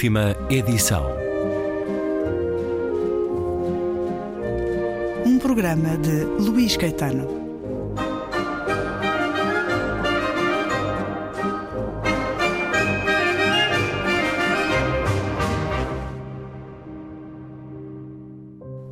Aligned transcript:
Última 0.00 0.34
edição. 0.48 1.04
Um 5.26 5.38
programa 5.38 5.98
de 5.98 6.24
Luís 6.42 6.74
Caetano. 6.74 7.28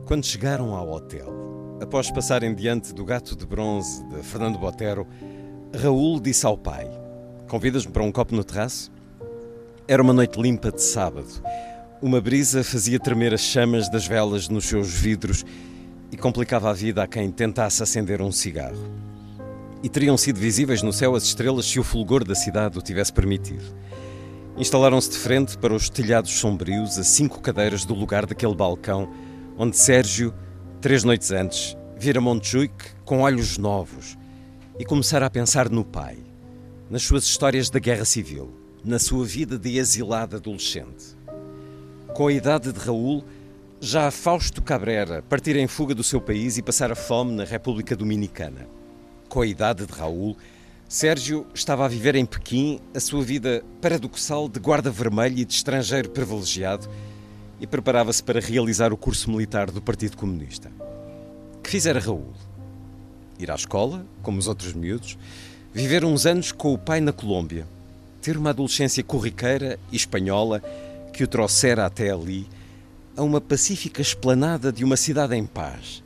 Quando 0.04 0.26
chegaram 0.26 0.74
ao 0.74 0.90
hotel, 0.90 1.78
após 1.80 2.10
passarem 2.10 2.54
diante 2.54 2.92
do 2.92 3.02
gato 3.02 3.34
de 3.34 3.46
bronze 3.46 4.04
de 4.08 4.22
Fernando 4.22 4.58
Botero, 4.58 5.06
Raul 5.74 6.20
disse 6.20 6.44
ao 6.44 6.58
pai: 6.58 6.86
Convidas-me 7.48 7.92
para 7.94 8.02
um 8.02 8.12
copo 8.12 8.34
no 8.34 8.44
terraço? 8.44 8.97
Era 9.90 10.02
uma 10.02 10.12
noite 10.12 10.38
limpa 10.38 10.70
de 10.70 10.82
sábado. 10.82 11.42
Uma 12.02 12.20
brisa 12.20 12.62
fazia 12.62 13.00
tremer 13.00 13.32
as 13.32 13.40
chamas 13.40 13.88
das 13.88 14.06
velas 14.06 14.46
nos 14.46 14.66
seus 14.66 14.92
vidros 14.92 15.46
e 16.12 16.16
complicava 16.16 16.68
a 16.68 16.74
vida 16.74 17.02
a 17.02 17.06
quem 17.06 17.30
tentasse 17.30 17.82
acender 17.82 18.20
um 18.20 18.30
cigarro. 18.30 18.76
E 19.82 19.88
teriam 19.88 20.18
sido 20.18 20.38
visíveis 20.38 20.82
no 20.82 20.92
céu 20.92 21.14
as 21.14 21.22
estrelas 21.22 21.64
se 21.64 21.80
o 21.80 21.82
fulgor 21.82 22.22
da 22.22 22.34
cidade 22.34 22.78
o 22.78 22.82
tivesse 22.82 23.10
permitido. 23.14 23.64
Instalaram-se 24.58 25.08
de 25.08 25.16
frente 25.16 25.56
para 25.56 25.72
os 25.72 25.88
telhados 25.88 26.32
sombrios 26.32 26.98
a 26.98 27.02
cinco 27.02 27.40
cadeiras 27.40 27.86
do 27.86 27.94
lugar 27.94 28.26
daquele 28.26 28.54
balcão 28.54 29.08
onde 29.56 29.74
Sérgio, 29.74 30.34
três 30.82 31.02
noites 31.02 31.30
antes, 31.30 31.74
vira 31.96 32.20
Montjuic 32.20 32.74
com 33.06 33.22
olhos 33.22 33.56
novos 33.56 34.18
e 34.78 34.84
começara 34.84 35.24
a 35.24 35.30
pensar 35.30 35.70
no 35.70 35.82
pai, 35.82 36.18
nas 36.90 37.04
suas 37.04 37.24
histórias 37.24 37.70
da 37.70 37.78
guerra 37.78 38.04
civil, 38.04 38.67
na 38.84 38.98
sua 38.98 39.24
vida 39.24 39.58
de 39.58 39.78
exilado 39.78 40.36
adolescente. 40.36 41.16
Com 42.14 42.26
a 42.26 42.32
idade 42.32 42.72
de 42.72 42.78
Raul, 42.78 43.24
já 43.80 44.10
Fausto 44.10 44.60
Cabrera 44.60 45.22
partira 45.22 45.60
em 45.60 45.66
fuga 45.66 45.94
do 45.94 46.02
seu 46.02 46.20
país 46.20 46.58
e 46.58 46.62
passara 46.62 46.96
fome 46.96 47.32
na 47.32 47.44
República 47.44 47.94
Dominicana. 47.94 48.66
Com 49.28 49.42
a 49.42 49.46
idade 49.46 49.86
de 49.86 49.92
Raul, 49.92 50.36
Sérgio 50.88 51.46
estava 51.54 51.84
a 51.84 51.88
viver 51.88 52.16
em 52.16 52.24
Pequim 52.24 52.80
a 52.94 52.98
sua 52.98 53.22
vida 53.22 53.62
paradoxal 53.80 54.48
de 54.48 54.58
guarda 54.58 54.90
vermelho 54.90 55.38
e 55.38 55.44
de 55.44 55.52
estrangeiro 55.52 56.10
privilegiado 56.10 56.88
e 57.60 57.66
preparava-se 57.66 58.22
para 58.22 58.40
realizar 58.40 58.92
o 58.92 58.96
curso 58.96 59.30
militar 59.30 59.70
do 59.70 59.82
Partido 59.82 60.16
Comunista. 60.16 60.72
Que 61.62 61.70
fizera 61.70 62.00
Raul? 62.00 62.32
Ir 63.38 63.50
à 63.50 63.54
escola, 63.54 64.06
como 64.22 64.38
os 64.38 64.48
outros 64.48 64.72
miúdos, 64.72 65.18
viver 65.72 66.04
uns 66.04 66.24
anos 66.24 66.52
com 66.52 66.72
o 66.72 66.78
pai 66.78 67.00
na 67.00 67.12
Colômbia, 67.12 67.66
ter 68.28 68.36
uma 68.36 68.50
adolescência 68.50 69.02
corriqueira 69.02 69.80
e 69.90 69.96
espanhola 69.96 70.60
que 71.14 71.24
o 71.24 71.26
trouxera 71.26 71.86
até 71.86 72.10
ali, 72.10 72.46
a 73.16 73.22
uma 73.22 73.40
pacífica 73.40 74.02
esplanada 74.02 74.70
de 74.70 74.84
uma 74.84 74.98
cidade 74.98 75.34
em 75.34 75.46
paz, 75.46 76.04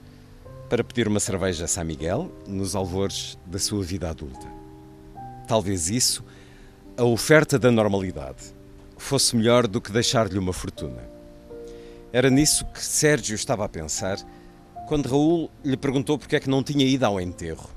para 0.70 0.84
pedir 0.84 1.08
uma 1.08 1.18
cerveja 1.18 1.64
a 1.64 1.66
São 1.66 1.84
Miguel 1.84 2.30
nos 2.46 2.76
alvores 2.76 3.36
da 3.44 3.58
sua 3.58 3.82
vida 3.82 4.08
adulta. 4.08 4.46
Talvez 5.48 5.90
isso, 5.90 6.24
a 6.96 7.02
oferta 7.02 7.58
da 7.58 7.72
normalidade, 7.72 8.54
fosse 8.96 9.34
melhor 9.34 9.66
do 9.66 9.80
que 9.80 9.90
deixar-lhe 9.90 10.38
uma 10.38 10.52
fortuna. 10.52 11.02
Era 12.12 12.30
nisso 12.30 12.64
que 12.66 12.84
Sérgio 12.84 13.34
estava 13.34 13.64
a 13.64 13.68
pensar 13.68 14.16
quando 14.86 15.08
Raul 15.08 15.50
lhe 15.64 15.76
perguntou 15.76 16.16
porque 16.16 16.36
é 16.36 16.40
que 16.40 16.48
não 16.48 16.62
tinha 16.62 16.86
ido 16.86 17.04
ao 17.04 17.20
enterro. 17.20 17.68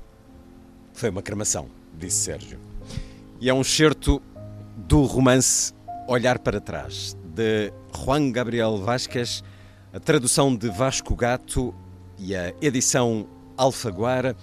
Foi 0.92 1.10
uma 1.10 1.20
cremação, 1.20 1.66
disse 1.98 2.18
Sérgio. 2.18 2.60
E 3.40 3.50
é 3.50 3.54
um 3.54 3.62
certo 3.62 4.22
do 4.76 5.04
romance 5.04 5.72
Olhar 6.06 6.38
para 6.38 6.60
Trás, 6.60 7.16
de 7.34 7.72
Juan 7.92 8.30
Gabriel 8.30 8.76
Vasquez, 8.78 9.42
a 9.92 9.98
tradução 9.98 10.54
de 10.54 10.68
Vasco 10.68 11.16
Gato 11.16 11.74
e 12.18 12.36
a 12.36 12.52
edição 12.60 13.26
Alfaguara. 13.56 14.36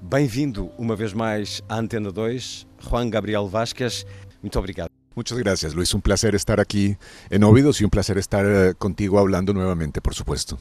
Bem-vindo 0.00 0.70
uma 0.78 0.94
vez 0.94 1.12
mais 1.12 1.62
à 1.68 1.78
Antena 1.78 2.12
2, 2.12 2.66
Juan 2.88 3.08
Gabriel 3.08 3.48
Vasquez. 3.48 4.04
Muito 4.42 4.58
obrigado. 4.58 4.90
Muchas 5.16 5.38
gracias, 5.38 5.74
Luis. 5.74 5.92
Un 5.94 6.00
placer 6.00 6.34
estar 6.34 6.60
aquí 6.60 6.96
en 7.30 7.42
Óvidos 7.42 7.80
y 7.80 7.84
un 7.84 7.90
placer 7.90 8.16
estar 8.18 8.44
uh, 8.44 8.74
contigo 8.78 9.18
hablando 9.18 9.52
nuevamente, 9.52 10.00
por 10.00 10.14
supuesto. 10.14 10.58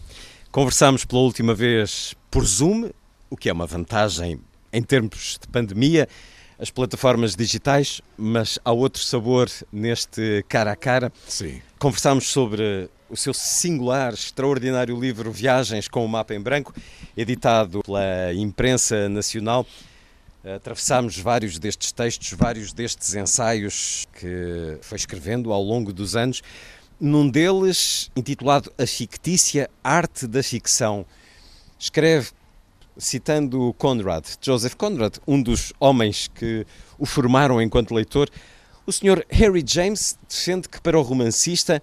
Conversámos 0.50 1.06
pela 1.06 1.22
última 1.22 1.54
vez 1.54 2.16
por 2.32 2.46
Zoom, 2.46 2.90
o 3.30 3.38
que 3.38 3.50
é 3.50 3.54
uma 3.54 3.68
vantagem 3.68 4.40
em 4.72 4.82
termos 4.82 5.38
de 5.40 5.48
pandemia, 5.48 6.08
as 6.60 6.70
plataformas 6.70 7.36
digitais, 7.36 8.02
mas 8.18 8.60
há 8.66 8.72
outro 8.72 9.02
sabor 9.02 9.50
neste 9.72 10.44
cara 10.50 10.72
a 10.74 10.76
cara. 10.76 11.12
Sim. 11.28 11.62
Conversámos 11.80 12.28
sobre 12.28 12.90
o 13.10 13.16
seu 13.16 13.34
singular, 13.34 14.14
extraordinário 14.14 15.00
livro 15.00 15.32
Viagens 15.32 15.88
com 15.88 16.06
o 16.06 16.08
Mapa 16.08 16.36
em 16.36 16.42
Branco, 16.42 16.74
editado 17.16 17.82
pela 17.82 18.34
imprensa 18.34 19.08
nacional. 19.08 19.66
Atravessámos 20.56 21.18
vários 21.18 21.58
destes 21.60 21.92
textos, 21.92 22.32
vários 22.34 22.72
destes 22.72 23.14
ensaios 23.16 24.06
que 24.14 24.78
foi 24.82 24.98
escrevendo 24.98 25.52
ao 25.52 25.62
longo 25.62 25.92
dos 25.92 26.16
anos. 26.16 26.42
Num 27.00 27.30
deles, 27.30 28.12
intitulado 28.16 28.72
A 28.78 28.86
Fictícia 28.86 29.70
Arte 29.84 30.28
da 30.28 30.44
Ficção, 30.44 31.06
escreve, 31.78 32.32
citando 32.98 33.74
Conrad, 33.78 34.26
Joseph 34.42 34.76
Conrad, 34.76 35.18
um 35.28 35.42
dos 35.42 35.74
homens 35.80 36.28
que 36.28 36.66
o 36.98 37.06
formaram 37.06 37.62
enquanto 37.62 37.94
leitor, 37.94 38.30
o 38.86 38.92
Sr. 38.92 39.26
Harry 39.30 39.64
James 39.66 40.18
defende 40.28 40.68
que 40.68 40.82
para 40.82 41.00
o 41.00 41.02
romancista 41.02 41.82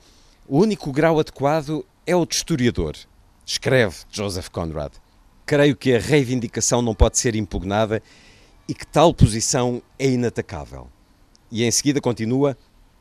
o 0.49 0.59
único 0.59 0.93
grau 0.93 1.19
adequado 1.19 1.85
é 2.07 2.15
o 2.15 2.27
de 2.27 2.35
historiador. 2.35 2.97
Escreve 3.45 3.97
Joseph 4.11 4.49
Conrad. 4.49 4.93
Creio 5.45 5.77
que 5.77 5.95
a 5.95 6.01
reivindicação 6.01 6.83
não 6.83 6.95
pode 6.95 7.19
ser 7.19 7.37
impugnada 7.37 8.03
e 8.69 8.75
que 8.75 8.87
tal 8.87 9.15
posição 9.15 9.81
é 9.99 10.09
inatacável. 10.09 10.89
E 11.51 11.65
em 11.65 11.71
seguida 11.71 12.01
continua: 12.01 12.57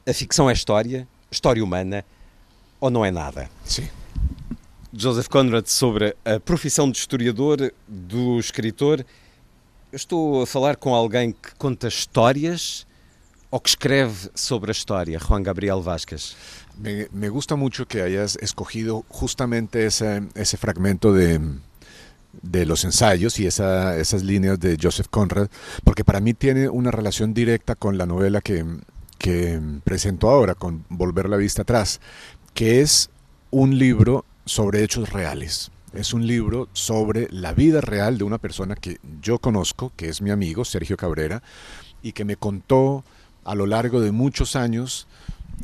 a 0.08 0.14
ficção 0.14 0.50
é 0.50 0.54
história, 0.54 1.08
história 1.32 1.64
humana, 1.64 2.06
ou 2.80 2.90
não 2.90 3.04
é 3.04 3.10
nada? 3.10 3.50
Sim. 3.64 3.90
Joseph 4.98 5.28
Conrad 5.28 5.66
sobre 5.66 6.16
a 6.24 6.40
profissão 6.40 6.90
de 6.90 6.98
historiador, 6.98 7.74
do 7.86 8.40
escritor. 8.40 9.06
Eu 9.92 9.98
estou 9.98 10.44
a 10.44 10.48
falar 10.48 10.78
com 10.78 10.96
alguém 10.96 11.34
que 11.34 11.54
conta 11.58 11.90
histórias 11.90 12.88
ou 13.52 13.60
que 13.60 13.70
escreve 13.70 14.30
sobre 14.34 14.72
a 14.72 14.74
história, 14.74 15.20
Juan 15.20 15.44
Gabriel 15.44 15.82
Vasquez. 15.82 16.38
Me, 16.78 17.10
me 17.12 17.28
gusta 17.28 17.58
mucho 17.58 17.86
que 17.86 18.02
hayas 18.02 18.38
escogido 18.42 19.04
justamente 19.10 19.86
ese, 19.86 20.24
ese 20.34 20.56
fragmento 20.56 21.14
de, 21.14 21.42
de 22.42 22.66
los 22.66 22.86
ensayos 22.86 23.38
y 23.40 23.48
esa, 23.48 23.98
esas 23.98 24.24
líneas 24.24 24.60
de 24.60 24.78
Joseph 24.82 25.08
Conrad, 25.10 25.50
porque 25.84 26.06
para 26.06 26.22
mí 26.22 26.34
tiene 26.34 26.70
una 26.70 26.92
relación 26.92 27.34
directa 27.34 27.76
con 27.76 27.98
la 27.98 28.06
novela 28.06 28.40
que, 28.40 28.66
que 29.18 29.62
presento 29.84 30.30
ahora, 30.30 30.56
con 30.56 30.86
Volver 30.88 31.28
la 31.28 31.38
vista 31.38 31.64
atrás, 31.64 32.00
que 32.54 32.80
es 32.80 33.10
un 33.52 33.78
libro 33.78 34.24
sobre 34.46 34.84
hechos 34.84 35.12
reales. 35.12 35.72
Es 35.94 36.14
un 36.14 36.28
libro 36.28 36.70
sobre 36.74 37.28
la 37.32 37.54
vida 37.54 37.82
real 37.82 38.18
de 38.18 38.24
una 38.24 38.38
persona 38.38 38.76
que 38.76 39.00
yo 39.22 39.40
conozco, 39.40 39.92
que 39.96 40.10
es 40.10 40.22
mi 40.22 40.30
amigo 40.30 40.66
Sergio 40.66 40.98
Cabrera, 40.98 41.42
y 42.02 42.12
que 42.12 42.26
me 42.26 42.36
contó 42.36 43.04
a 43.44 43.56
lo 43.56 43.66
largo 43.66 44.02
de 44.02 44.12
muchos 44.12 44.56
años 44.56 45.08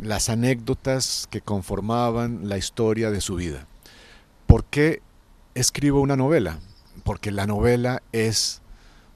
las 0.01 0.29
anécdotas 0.29 1.27
que 1.29 1.41
conformaban 1.41 2.47
la 2.47 2.57
historia 2.57 3.11
de 3.11 3.21
su 3.21 3.35
vida. 3.35 3.67
¿Por 4.47 4.63
qué 4.65 5.01
escribo 5.53 6.01
una 6.01 6.15
novela? 6.15 6.59
Porque 7.03 7.31
la 7.31 7.45
novela 7.45 8.01
es 8.11 8.61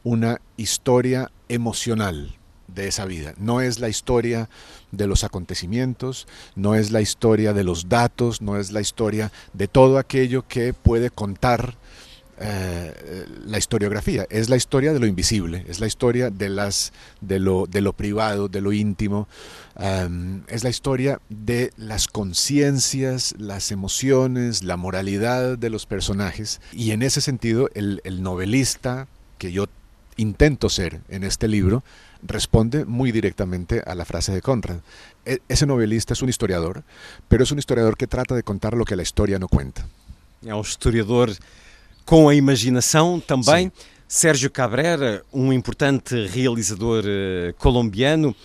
una 0.03 0.41
historia 0.57 1.31
emocional 1.47 2.37
de 2.67 2.87
esa 2.87 3.05
vida. 3.05 3.33
No 3.37 3.61
es 3.61 3.79
la 3.79 3.89
historia 3.89 4.49
de 4.91 5.07
los 5.07 5.23
acontecimientos, 5.23 6.27
no 6.55 6.75
es 6.75 6.91
la 6.91 7.01
historia 7.01 7.53
de 7.53 7.63
los 7.63 7.89
datos, 7.89 8.41
no 8.41 8.57
es 8.57 8.71
la 8.71 8.81
historia 8.81 9.31
de 9.53 9.67
todo 9.67 9.97
aquello 9.97 10.47
que 10.47 10.73
puede 10.73 11.09
contar 11.09 11.75
eh, 12.37 13.25
la 13.45 13.57
historiografía, 13.57 14.27
es 14.29 14.49
la 14.49 14.57
historia 14.57 14.91
de 14.91 14.99
lo 14.99 15.05
invisible, 15.05 15.65
es 15.69 15.79
la 15.79 15.87
historia 15.87 16.29
de, 16.29 16.49
las, 16.49 16.91
de, 17.21 17.39
lo, 17.39 17.65
de 17.65 17.79
lo 17.79 17.93
privado, 17.93 18.49
de 18.49 18.59
lo 18.59 18.73
íntimo, 18.73 19.27
es 20.47 20.63
la 20.63 20.69
historia 20.69 21.19
de 21.29 21.71
las 21.77 22.07
conciencias, 22.07 23.35
las 23.37 23.71
emociones, 23.71 24.63
la 24.63 24.77
moralidad 24.77 25.57
de 25.57 25.69
los 25.69 25.85
personajes. 25.85 26.61
Y 26.71 26.91
en 26.91 27.03
ese 27.03 27.19
sentido 27.19 27.69
el 27.73 28.21
novelista 28.21 29.07
que 29.37 29.51
yo 29.51 29.67
intento 30.17 30.69
ser 30.69 31.01
en 31.09 31.23
este 31.23 31.47
libro 31.47 31.83
responde 32.23 32.85
muy 32.85 33.11
directamente 33.11 33.81
a 33.85 33.95
la 33.95 34.05
frase 34.05 34.31
de 34.31 34.41
Conrad. 34.41 34.79
E 35.25 35.41
ese 35.49 35.65
novelista 35.65 36.13
es 36.13 36.21
un 36.21 36.29
historiador, 36.29 36.83
pero 37.27 37.43
es 37.43 37.51
un 37.51 37.59
historiador 37.59 37.97
que 37.97 38.07
trata 38.07 38.35
de 38.35 38.43
contar 38.43 38.75
lo 38.75 38.85
que 38.85 38.95
la 38.95 39.03
historia 39.03 39.39
no 39.39 39.47
cuenta. 39.47 39.85
É 40.45 40.53
um 40.53 40.61
historiador 40.61 41.35
com 42.05 42.29
a 42.29 42.35
imaginação 42.35 43.19
também. 43.19 43.71
Sim. 43.73 43.95
Sérgio 44.07 44.51
Cabrera, 44.51 45.23
um 45.33 45.51
importante 45.51 46.27
realizador 46.27 47.03
uh, 47.03 47.53
colombiano. 47.57 48.35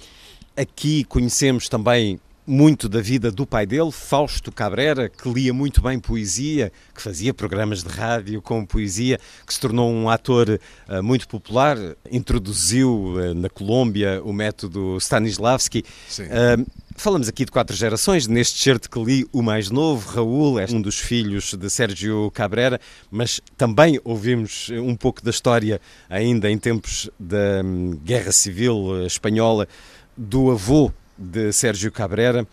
Aqui 0.56 1.04
conhecemos 1.04 1.68
também 1.68 2.18
muito 2.50 2.88
da 2.88 3.00
vida 3.00 3.30
do 3.30 3.46
pai 3.46 3.64
dele, 3.64 3.92
Fausto 3.92 4.50
Cabrera, 4.50 5.08
que 5.08 5.32
lia 5.32 5.54
muito 5.54 5.80
bem 5.80 6.00
poesia, 6.00 6.72
que 6.92 7.00
fazia 7.00 7.32
programas 7.32 7.84
de 7.84 7.88
rádio 7.88 8.42
com 8.42 8.66
poesia, 8.66 9.20
que 9.46 9.54
se 9.54 9.60
tornou 9.60 9.88
um 9.88 10.10
ator 10.10 10.58
uh, 10.88 11.00
muito 11.00 11.28
popular, 11.28 11.76
introduziu 12.10 13.14
uh, 13.14 13.34
na 13.34 13.48
Colômbia 13.48 14.20
o 14.24 14.32
método 14.32 14.98
Stanislavski. 14.98 15.84
Uh, 16.18 16.66
falamos 16.96 17.28
aqui 17.28 17.44
de 17.44 17.52
quatro 17.52 17.76
gerações, 17.76 18.26
neste 18.26 18.60
certo 18.60 18.90
que 18.90 18.98
li 18.98 19.24
o 19.32 19.42
mais 19.42 19.70
novo, 19.70 20.10
Raul, 20.10 20.58
é 20.58 20.66
um 20.72 20.82
dos 20.82 20.98
filhos 20.98 21.54
de 21.54 21.70
Sérgio 21.70 22.32
Cabrera, 22.32 22.80
mas 23.12 23.40
também 23.56 24.00
ouvimos 24.02 24.70
um 24.70 24.96
pouco 24.96 25.22
da 25.22 25.30
história 25.30 25.80
ainda 26.08 26.50
em 26.50 26.58
tempos 26.58 27.08
da 27.16 27.62
um, 27.64 27.92
Guerra 28.02 28.32
Civil 28.32 29.06
Espanhola 29.06 29.68
do 30.16 30.50
avô 30.50 30.92
de 31.20 31.52
Sérgio 31.52 31.92
Cabrera, 31.92 32.46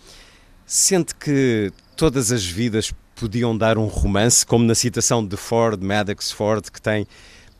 sente 0.65 1.15
que 1.15 1.71
todas 1.95 2.31
as 2.31 2.45
vidas 2.45 2.93
podiam 3.15 3.57
dar 3.57 3.77
um 3.77 3.85
romance, 3.85 4.45
como 4.45 4.65
na 4.65 4.75
citação 4.75 5.25
de 5.25 5.37
Ford, 5.37 5.81
Maddox 5.81 6.31
Ford, 6.31 6.69
que 6.69 6.81
tem 6.81 7.07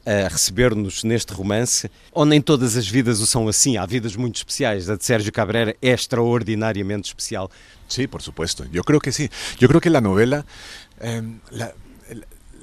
a 0.06 0.30
receber-nos 0.30 1.04
neste 1.04 1.34
romance, 1.34 1.92
ou 2.14 2.26
nem 2.26 2.42
todas 2.42 2.78
as 2.78 2.88
vidas 2.88 3.20
o 3.20 3.26
são 3.26 3.48
assim? 3.48 3.76
Há 3.76 3.86
vidas 3.86 4.16
muito 4.16 4.38
especiais. 4.38 4.90
A 4.90 4.96
de 4.96 5.04
Sérgio 5.04 5.34
Cabrera 5.34 5.76
é 5.82 5.90
extraordinariamente 5.90 7.10
especial. 7.10 7.52
Sí, 7.90 8.08
por 8.08 8.22
supuesto. 8.22 8.66
Yo 8.72 8.84
creo 8.84 9.02
que 9.02 9.12
sí. 9.12 9.30
Yo 9.60 9.68
creo 9.68 9.82
que 9.82 9.90
la 9.90 10.00
novela, 10.00 10.46
eh, 11.02 11.22
la, 11.52 11.74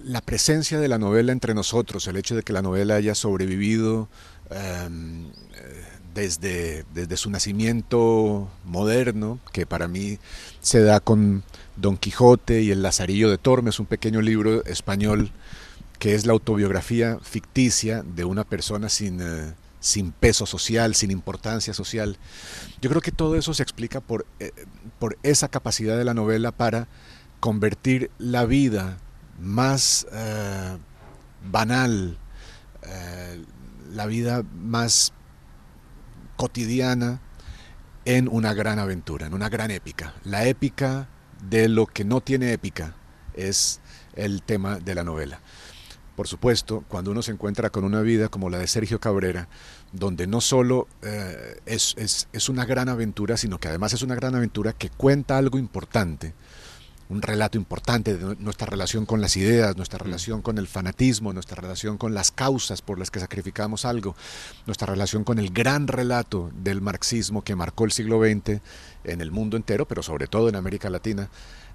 la, 0.05 0.21
presencia 0.23 0.79
de 0.79 0.89
la 0.89 0.97
novela 0.97 1.33
entre 1.33 1.53
nosotros, 1.53 2.07
el 2.07 2.17
hecho 2.17 2.35
de 2.35 2.43
que 2.43 2.53
la 2.55 2.63
novela 2.63 2.95
haya 2.95 3.15
sobrevivido 3.15 4.09
eh, 4.51 4.89
desde, 6.15 6.85
desde 6.95 7.17
su 7.17 7.29
nacimiento 7.29 8.49
moderno, 8.65 9.41
que 9.53 9.67
para 9.67 9.89
mí 9.89 10.19
se 10.61 10.81
da 10.81 11.01
con 11.01 11.43
Don 11.77 11.97
Quijote 11.97 12.63
y 12.63 12.71
el 12.71 12.83
Lazarillo 12.83 13.29
de 13.29 13.39
Tormes, 13.39 13.81
un 13.81 13.87
pequeño 13.87 14.23
libro 14.23 14.65
español 14.65 15.33
que 15.99 16.15
es 16.15 16.27
la 16.27 16.33
autobiografía 16.33 17.19
ficticia 17.23 18.03
de 18.03 18.25
una 18.25 18.45
persona 18.45 18.89
sin, 18.89 19.21
eh, 19.21 19.55
sin 19.81 20.13
peso 20.13 20.47
social, 20.47 20.95
sin 20.95 21.11
importancia 21.11 21.75
social. 21.75 22.17
Yo 22.81 22.91
creo 22.91 23.03
que 23.03 23.13
todo 23.13 23.37
eso 23.37 23.55
se 23.55 23.63
explica 23.63 24.01
por, 24.01 24.27
eh, 24.39 24.53
por 24.99 25.19
esa 25.23 25.49
capacidad 25.49 25.97
de 25.97 26.05
la 26.05 26.15
novela 26.15 26.53
para 26.53 26.89
convertir 27.41 28.11
la 28.19 28.45
vida 28.47 28.99
más 29.41 30.07
eh, 30.13 30.77
banal, 31.51 32.19
la 33.93 34.05
vida 34.07 34.45
más 34.55 35.15
cotidiana 36.37 37.21
en 38.05 38.29
una 38.29 38.55
gran 38.55 38.79
aventura, 38.79 39.27
en 39.27 39.35
una 39.35 39.49
gran 39.49 39.71
épica. 39.71 40.15
La 40.25 40.47
épica 40.47 41.09
de 41.49 41.69
lo 41.69 41.87
que 41.87 42.05
no 42.05 42.21
tiene 42.21 42.53
épica 42.53 42.95
es 43.35 43.81
el 44.15 44.43
tema 44.43 44.79
de 44.79 44.95
la 44.95 45.05
novela. 45.05 45.41
Por 46.17 46.29
supuesto, 46.29 46.85
cuando 46.89 47.11
uno 47.11 47.23
se 47.23 47.33
encuentra 47.33 47.71
con 47.71 47.83
una 47.85 48.01
vida 48.01 48.29
como 48.29 48.49
la 48.49 48.59
de 48.59 48.69
Sergio 48.69 49.01
Cabrera, 49.01 49.49
donde 49.93 50.29
no 50.29 50.41
solo 50.41 50.87
eh, 51.03 51.61
es, 51.67 51.95
es, 51.99 52.29
es 52.33 52.49
una 52.49 52.65
gran 52.65 52.89
aventura, 52.89 53.37
sino 53.37 53.59
que 53.59 53.69
además 53.69 53.95
es 53.95 54.03
una 54.03 54.15
gran 54.15 54.35
aventura 54.37 54.73
que 54.73 54.91
cuenta 54.91 55.37
algo 55.37 55.59
importante, 55.59 56.35
un 57.09 57.23
relato 57.23 57.59
importante 57.59 58.17
de 58.17 58.37
nuestra 58.37 58.67
relación 58.67 59.07
con 59.07 59.21
las 59.21 59.37
ideas, 59.37 59.77
nuestra 59.77 59.99
mm. 59.99 60.03
relación 60.03 60.43
con 60.43 60.59
el 60.59 60.67
fanatismo, 60.67 61.33
nuestra 61.33 61.61
relación 61.61 61.99
con 61.99 62.15
las 62.15 62.31
causas 62.31 62.83
por 62.83 62.99
las 62.99 63.11
que 63.11 63.21
sacrificamos 63.21 63.85
algo, 63.85 64.17
nuestra 64.67 64.87
relación 64.87 65.25
con 65.25 65.39
el 65.39 65.51
gran 65.51 65.87
relato 65.87 66.51
del 66.55 66.81
marxismo 66.81 67.43
que 67.43 67.57
marcó 67.57 67.85
el 67.85 67.93
siglo 67.93 68.21
XX 68.21 68.61
en 69.05 69.21
el 69.21 69.31
mundo 69.31 69.57
entero, 69.57 69.87
pero 69.87 70.03
sobre 70.03 70.27
todo 70.27 70.49
en 70.49 70.57
América 70.57 70.91
Latina. 70.91 71.29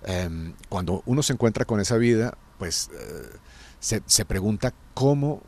Em, 0.03 0.53
cuando 0.69 1.03
uno 1.05 1.21
se 1.23 1.33
encuentra 1.33 1.65
con 1.65 1.79
esa 1.79 1.97
vida, 1.97 2.37
pues 2.57 2.89
eh, 2.93 3.37
se, 3.79 4.01
se, 4.05 4.25
pregunta 4.25 4.73
cómo, 4.93 5.41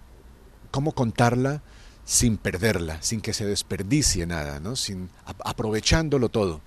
cómo 0.72 0.92
contarla 0.92 1.62
sin 2.06 2.38
perderla, 2.38 3.02
sin 3.02 3.22
que 3.22 3.34
se 3.34 3.46
desperdicie 3.46 4.26
nada, 4.26 4.60
¿no? 4.60 4.76
sin, 4.76 5.10
aprovechándolo 5.26 6.30
todo. 6.30 6.62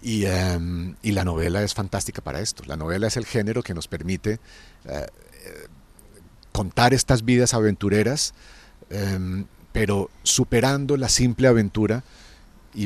Y, 0.00 0.26
um, 0.26 0.94
y, 1.02 1.12
la 1.12 1.24
novela 1.24 1.62
es 1.62 1.74
fantástica 1.74 2.22
para 2.22 2.40
esto. 2.40 2.62
La 2.66 2.76
novela 2.76 3.08
es 3.08 3.16
el 3.16 3.26
género 3.26 3.62
que 3.62 3.74
nos 3.74 3.88
permite 3.88 4.38
uh, 4.84 5.06
contar 6.52 6.94
estas 6.94 7.24
vidas 7.24 7.52
aventureras, 7.52 8.32
um, 8.90 9.44
pero 9.72 10.10
superando 10.22 10.96
la 10.96 11.08
simple 11.08 11.48
aventura 11.48 12.04
y, 12.74 12.84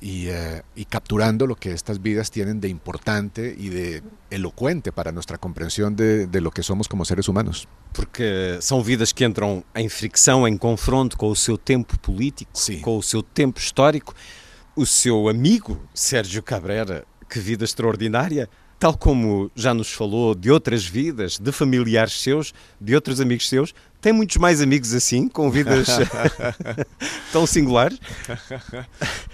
y, 0.00 0.28
uh, 0.28 0.62
y, 0.76 0.84
capturando 0.84 1.46
lo 1.48 1.56
que 1.56 1.72
estas 1.72 2.00
vidas 2.00 2.30
tienen 2.30 2.60
de 2.60 2.68
importante 2.68 3.54
y 3.58 3.68
de 3.68 4.02
elocuente 4.30 4.92
para 4.92 5.10
nuestra 5.10 5.38
comprensión 5.38 5.96
de, 5.96 6.28
de, 6.28 6.40
lo 6.40 6.52
que 6.52 6.62
somos 6.62 6.86
como 6.86 7.04
seres 7.04 7.28
humanos. 7.28 7.66
Porque 7.92 8.58
são 8.60 8.82
vidas 8.82 9.12
que 9.12 9.24
entram 9.24 9.64
em 9.74 9.88
fricção, 9.88 10.46
em 10.46 10.56
confronto 10.56 11.16
com 11.16 11.30
o 11.30 11.36
seu 11.36 11.58
tempo 11.58 11.98
político, 11.98 12.52
Sim. 12.54 12.80
com 12.80 12.96
o 12.96 13.02
seu 13.02 13.24
tempo 13.24 13.58
histórico. 13.58 14.14
O 14.76 14.84
seu 14.84 15.28
amigo 15.28 15.80
Sérgio 15.94 16.42
Cabrera, 16.42 17.04
que 17.28 17.38
vida 17.38 17.64
extraordinária, 17.64 18.48
tal 18.78 18.96
como 18.96 19.50
já 19.54 19.72
nos 19.72 19.92
falou 19.92 20.34
de 20.34 20.50
outras 20.50 20.84
vidas, 20.84 21.38
de 21.38 21.52
familiares 21.52 22.20
seus, 22.20 22.52
de 22.80 22.94
outros 22.94 23.20
amigos 23.20 23.48
seus, 23.48 23.74
tem 24.00 24.12
muitos 24.12 24.36
mais 24.36 24.60
amigos 24.60 24.92
assim, 24.92 25.28
com 25.28 25.50
vidas 25.50 25.86
tão 27.32 27.46
singulares? 27.46 27.98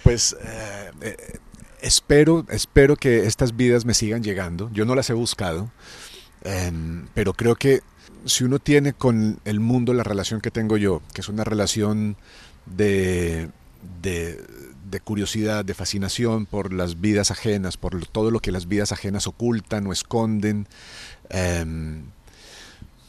Pues 0.03 0.35
eh, 0.41 0.93
eh, 1.01 1.39
espero, 1.83 2.47
espero 2.51 2.97
que 2.97 3.09
estas 3.27 3.51
vidas 3.51 3.85
me 3.85 3.95
sigan 3.95 4.23
llegando. 4.23 4.71
Yo 4.73 4.85
no 4.85 4.95
las 4.95 5.11
he 5.11 5.15
buscado, 5.15 5.71
eh, 6.45 6.71
pero 7.15 7.33
creo 7.33 7.57
que 7.57 7.81
si 8.27 8.45
uno 8.45 8.59
tiene 8.59 8.93
con 8.93 9.41
el 9.45 9.61
mundo 9.61 9.95
la 9.95 10.03
relación 10.03 10.41
que 10.41 10.51
tengo 10.51 10.77
yo, 10.77 11.03
que 11.15 11.23
es 11.23 11.29
una 11.29 11.45
relación 11.45 12.17
de, 12.67 13.49
de 14.03 14.45
de 14.91 15.01
curiosidad, 15.01 15.65
de 15.65 15.75
fascinación 15.75 16.47
por 16.47 16.73
las 16.73 17.01
vidas 17.01 17.31
ajenas, 17.31 17.77
por 17.77 18.07
todo 18.07 18.31
lo 18.31 18.41
que 18.41 18.53
las 18.53 18.69
vidas 18.69 18.93
ajenas 18.93 19.27
ocultan 19.27 19.87
o 19.87 19.93
esconden. 19.93 20.67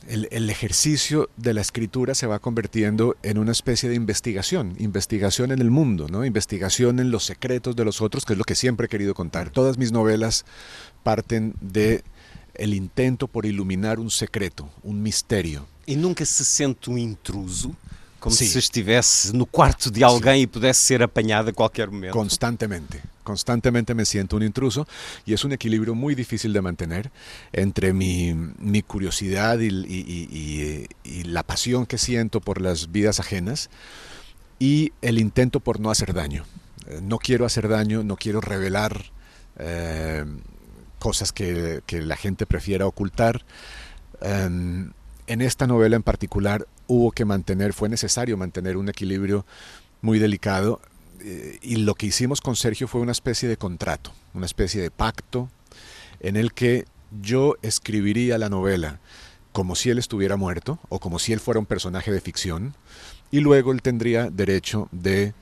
El, 0.07 0.27
el, 0.31 0.49
ejercicio 0.49 1.29
de 1.37 1.53
la 1.53 1.61
escritura 1.61 2.15
se 2.15 2.25
va 2.27 2.39
convirtiendo 2.39 3.15
en 3.21 3.37
una 3.37 3.51
especie 3.51 3.87
de 3.87 3.95
investigación, 3.95 4.75
investigación 4.79 5.51
en 5.51 5.59
el 5.59 5.69
mundo, 5.69 6.07
¿no? 6.09 6.25
investigación 6.25 6.99
en 6.99 7.11
los 7.11 7.23
secretos 7.23 7.75
de 7.75 7.85
los 7.85 8.01
otros, 8.01 8.25
que 8.25 8.33
es 8.33 8.39
lo 8.39 8.43
que 8.43 8.55
siempre 8.55 8.87
he 8.87 8.89
querido 8.89 9.13
contar. 9.13 9.51
Todas 9.51 9.77
mis 9.77 9.91
novelas 9.91 10.43
parten 11.03 11.53
de 11.61 12.03
el 12.55 12.73
intento 12.73 13.27
por 13.27 13.45
iluminar 13.45 13.99
un 13.99 14.11
secreto, 14.11 14.69
un 14.83 15.01
misterio. 15.01 15.67
¿Y 15.85 15.95
nunca 15.95 16.25
se 16.25 16.43
siente 16.43 16.89
un 16.89 16.97
intruso? 16.97 17.75
Como 18.21 18.35
Sim. 18.35 18.45
se 18.45 18.59
estivesse 18.59 19.33
no 19.33 19.47
quarto 19.47 19.89
de 19.89 20.03
alguém 20.03 20.41
Sim. 20.41 20.43
y 20.43 20.47
pudesse 20.47 20.79
ser 20.79 21.01
apañada 21.01 21.49
a 21.49 21.53
cualquier 21.53 21.89
momento. 21.89 22.15
Constantemente, 22.15 23.01
constantemente 23.23 23.95
me 23.95 24.05
siento 24.05 24.35
un 24.35 24.43
intruso 24.43 24.87
y 25.25 25.33
es 25.33 25.43
un 25.43 25.53
equilibrio 25.53 25.95
muy 25.95 26.13
difícil 26.13 26.53
de 26.53 26.61
mantener 26.61 27.09
entre 27.51 27.93
mi, 27.93 28.35
mi 28.59 28.83
curiosidad 28.83 29.57
y, 29.57 29.69
y, 29.69 30.27
y, 30.29 30.87
y, 31.03 31.23
la 31.23 31.41
pasión 31.41 31.87
que 31.87 31.97
siento 31.97 32.41
por 32.41 32.61
las 32.61 32.91
vidas 32.91 33.19
ajenas 33.19 33.71
y 34.59 34.93
el 35.01 35.17
intento 35.17 35.59
por 35.59 35.79
no 35.79 35.89
hacer 35.89 36.13
daño. 36.13 36.45
Eh, 36.85 36.99
no 37.01 37.17
quiero 37.17 37.47
hacer 37.47 37.67
daño, 37.67 38.03
no 38.03 38.17
quiero 38.17 38.39
revelar 38.39 39.03
eh, 39.57 40.25
cosas 40.99 41.31
que, 41.31 41.81
que, 41.87 42.03
la 42.03 42.17
gente 42.17 42.45
prefiera 42.45 42.85
ocultar. 42.85 43.43
Um, 44.21 44.91
en 45.27 45.41
esta 45.41 45.65
novela 45.65 45.95
en 45.95 46.03
particular 46.03 46.67
hubo 46.91 47.11
que 47.11 47.23
mantener, 47.23 47.71
fue 47.71 47.87
necesario 47.87 48.35
mantener 48.35 48.75
un 48.75 48.89
equilibrio 48.89 49.45
muy 50.01 50.19
delicado 50.19 50.81
eh, 51.21 51.57
y 51.61 51.77
lo 51.77 51.95
que 51.95 52.07
hicimos 52.07 52.41
con 52.41 52.57
Sergio 52.57 52.87
fue 52.89 52.99
una 52.99 53.13
especie 53.13 53.47
de 53.47 53.55
contrato, 53.55 54.11
una 54.33 54.45
especie 54.45 54.81
de 54.81 54.91
pacto 54.91 55.49
en 56.19 56.35
el 56.35 56.51
que 56.51 56.85
yo 57.21 57.55
escribiría 57.61 58.37
la 58.37 58.49
novela 58.49 58.99
como 59.53 59.75
si 59.75 59.89
él 59.89 59.99
estuviera 59.99 60.35
muerto 60.35 60.79
o 60.89 60.99
como 60.99 61.17
si 61.17 61.31
él 61.31 61.39
fuera 61.39 61.59
un 61.61 61.65
personaje 61.65 62.11
de 62.11 62.19
ficción 62.19 62.75
y 63.31 63.39
luego 63.39 63.71
él 63.71 63.81
tendría 63.81 64.29
derecho 64.29 64.89
de 64.91 65.33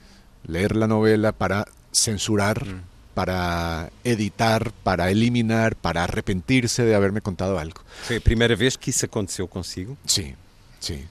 leer 0.46 0.76
la 0.76 0.88
novela 0.88 1.32
para 1.32 1.66
censurar, 1.92 2.64
mm. 2.64 2.82
para 3.16 3.90
editar, 4.04 4.72
para 4.84 5.10
eliminar, 5.10 5.76
para 5.76 6.04
arrepentirse 6.04 6.84
de 6.84 6.94
haberme 6.94 7.22
contado 7.22 7.58
algo. 7.58 7.82
Foi 8.06 8.18
a 8.18 8.22
primeira 8.22 8.56
vez 8.56 8.78
que 8.78 8.92
isso 8.92 9.06
aconteceu 9.06 9.48
consigo? 9.48 9.98
Sí, 10.06 10.36
sí. 10.80 11.08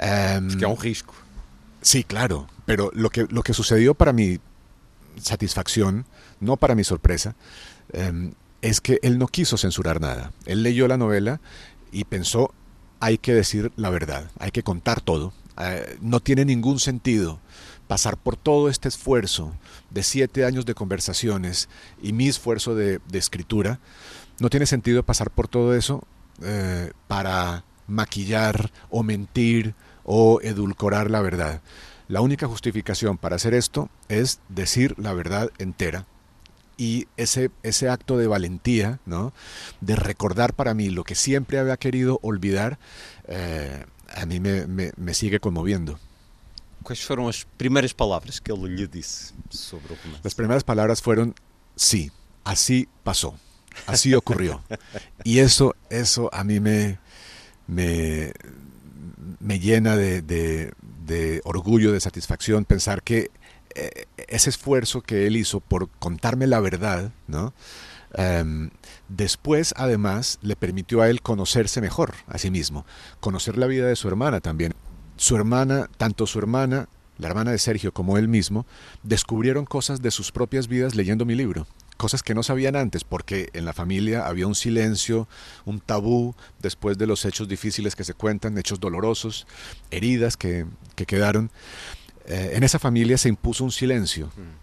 Um, 0.00 0.48
Porque 0.48 0.64
é 0.64 0.68
un 0.68 0.78
risco. 0.78 1.14
Sí, 1.82 2.04
claro, 2.04 2.46
pero 2.66 2.90
lo 2.94 3.10
que, 3.10 3.26
lo 3.30 3.42
que 3.42 3.52
sucedió 3.52 3.94
para 3.94 4.12
mi 4.12 4.38
satisfacción, 5.20 6.06
no 6.40 6.56
para 6.56 6.74
mi 6.74 6.84
sorpresa, 6.84 7.36
um, 7.92 8.32
es 8.62 8.80
que 8.80 8.98
él 9.02 9.18
no 9.18 9.28
quiso 9.28 9.56
censurar 9.56 10.00
nada. 10.00 10.32
Él 10.46 10.62
leyó 10.62 10.88
la 10.88 10.96
novela 10.96 11.40
y 11.92 12.04
pensó, 12.04 12.52
hay 13.00 13.18
que 13.18 13.34
decir 13.34 13.72
la 13.76 13.90
verdad, 13.90 14.30
hay 14.38 14.50
que 14.50 14.62
contar 14.62 15.00
todo. 15.00 15.32
Uh, 15.58 15.96
no 16.00 16.20
tiene 16.20 16.44
ningún 16.44 16.80
sentido 16.80 17.40
pasar 17.90 18.16
por 18.16 18.36
todo 18.36 18.68
este 18.68 18.86
esfuerzo 18.86 19.52
de 19.90 20.04
siete 20.04 20.44
años 20.44 20.64
de 20.64 20.74
conversaciones 20.74 21.68
y 22.00 22.12
mi 22.12 22.28
esfuerzo 22.28 22.76
de, 22.76 23.00
escritura, 23.12 23.80
no 24.38 24.48
tiene 24.48 24.66
sentido 24.66 25.02
pasar 25.02 25.32
por 25.32 25.48
todo 25.48 25.74
eso 25.74 26.04
eh, 26.40 26.92
para 27.08 27.64
maquillar 27.88 28.70
o 28.90 29.02
mentir 29.02 29.74
o 30.04 30.40
edulcorar 30.42 31.10
la 31.10 31.20
verdad. 31.20 31.60
La 32.08 32.20
única 32.20 32.46
justificación 32.46 33.18
para 33.18 33.36
hacer 33.36 33.54
esto 33.54 33.88
es 34.08 34.40
decir 34.48 34.94
la 34.98 35.12
verdad 35.12 35.50
entera. 35.58 36.06
Y 36.76 37.08
ese, 37.16 37.50
ese 37.62 37.88
acto 37.88 38.16
de 38.16 38.26
valentía, 38.26 39.00
¿no? 39.04 39.32
de 39.80 39.96
recordar 39.96 40.54
para 40.54 40.72
mí 40.72 40.88
lo 40.88 41.04
que 41.04 41.14
siempre 41.14 41.58
había 41.58 41.76
querido 41.76 42.18
olvidar, 42.22 42.78
eh, 43.28 43.84
a 44.16 44.26
mí 44.26 44.40
me, 44.40 44.66
me, 44.66 44.92
me 44.96 45.14
sigue 45.14 45.40
conmoviendo. 45.40 45.98
¿Cuáles 46.82 47.04
fueron 47.04 47.26
las 47.26 47.46
primeras 47.56 47.92
palabras 47.92 48.40
que 48.40 48.52
él 48.52 48.74
le 48.74 48.86
dice 48.86 49.34
sobre 49.50 49.94
el? 49.94 50.00
Las 50.22 50.34
primeras 50.34 50.64
palabras 50.64 51.02
fueron 51.02 51.34
sí, 51.76 52.10
así 52.44 52.88
pasó, 53.04 53.38
así 53.86 54.14
ocurrió. 54.14 54.62
y 55.24 55.40
eso, 55.40 55.76
eso 55.90 56.30
a 56.32 56.42
mí 56.44 56.58
me, 56.58 56.98
me, 57.66 58.32
me 59.40 59.58
llena 59.58 59.96
de, 59.96 60.72
orgullo, 61.44 61.92
de 61.92 62.00
satisfacción, 62.00 62.64
pensar 62.64 63.02
que 63.02 63.30
eh, 63.74 64.04
ese 64.28 64.50
esfuerzo 64.50 65.00
que 65.00 65.26
él 65.26 65.36
hizo 65.36 65.60
por 65.60 65.88
contarme 65.88 66.46
la 66.46 66.60
verdad. 66.60 67.12
Em, 68.14 68.70
después, 69.08 69.74
además, 69.76 70.38
le 70.42 70.56
permitió 70.56 71.02
a 71.02 71.08
él 71.08 71.22
conocerse 71.22 71.80
mejor 71.80 72.14
a 72.26 72.38
sí 72.38 72.50
mismo, 72.50 72.84
conocer 73.20 73.56
la 73.56 73.66
vida 73.66 73.86
de 73.86 73.96
su 73.96 74.08
hermana 74.08 74.40
también. 74.40 74.74
Su 75.16 75.36
hermana, 75.36 75.88
tanto 75.96 76.26
su 76.26 76.38
hermana, 76.38 76.88
la 77.18 77.28
hermana 77.28 77.50
de 77.50 77.58
Sergio, 77.58 77.92
como 77.92 78.18
él 78.18 78.28
mismo, 78.28 78.66
descubrieron 79.02 79.64
cosas 79.64 80.00
de 80.02 80.10
sus 80.10 80.32
propias 80.32 80.68
vidas 80.68 80.94
leyendo 80.94 81.24
mi 81.24 81.34
libro 81.34 81.66
cosas 82.00 82.22
que 82.22 82.34
no 82.34 82.42
sabían 82.42 82.76
antes, 82.76 83.04
porque 83.04 83.50
en 83.52 83.66
la 83.66 83.74
familia 83.74 84.26
había 84.26 84.46
un 84.46 84.54
silencio, 84.54 85.28
un 85.66 85.80
tabú 85.80 86.34
después 86.58 86.96
de 86.96 87.06
los 87.06 87.26
hechos 87.26 87.46
difíciles 87.46 87.94
que 87.94 88.04
se 88.04 88.14
cuentan, 88.14 88.56
hechos 88.56 88.80
dolorosos, 88.80 89.46
heridas 89.90 90.38
que, 90.38 90.64
quedaron. 90.96 91.50
Eh, 92.24 92.52
en 92.54 92.62
esa 92.62 92.78
familia 92.78 93.18
se 93.18 93.28
impuso 93.28 93.64
un 93.64 93.70
silencio. 93.70 94.28
Mm. 94.28 94.60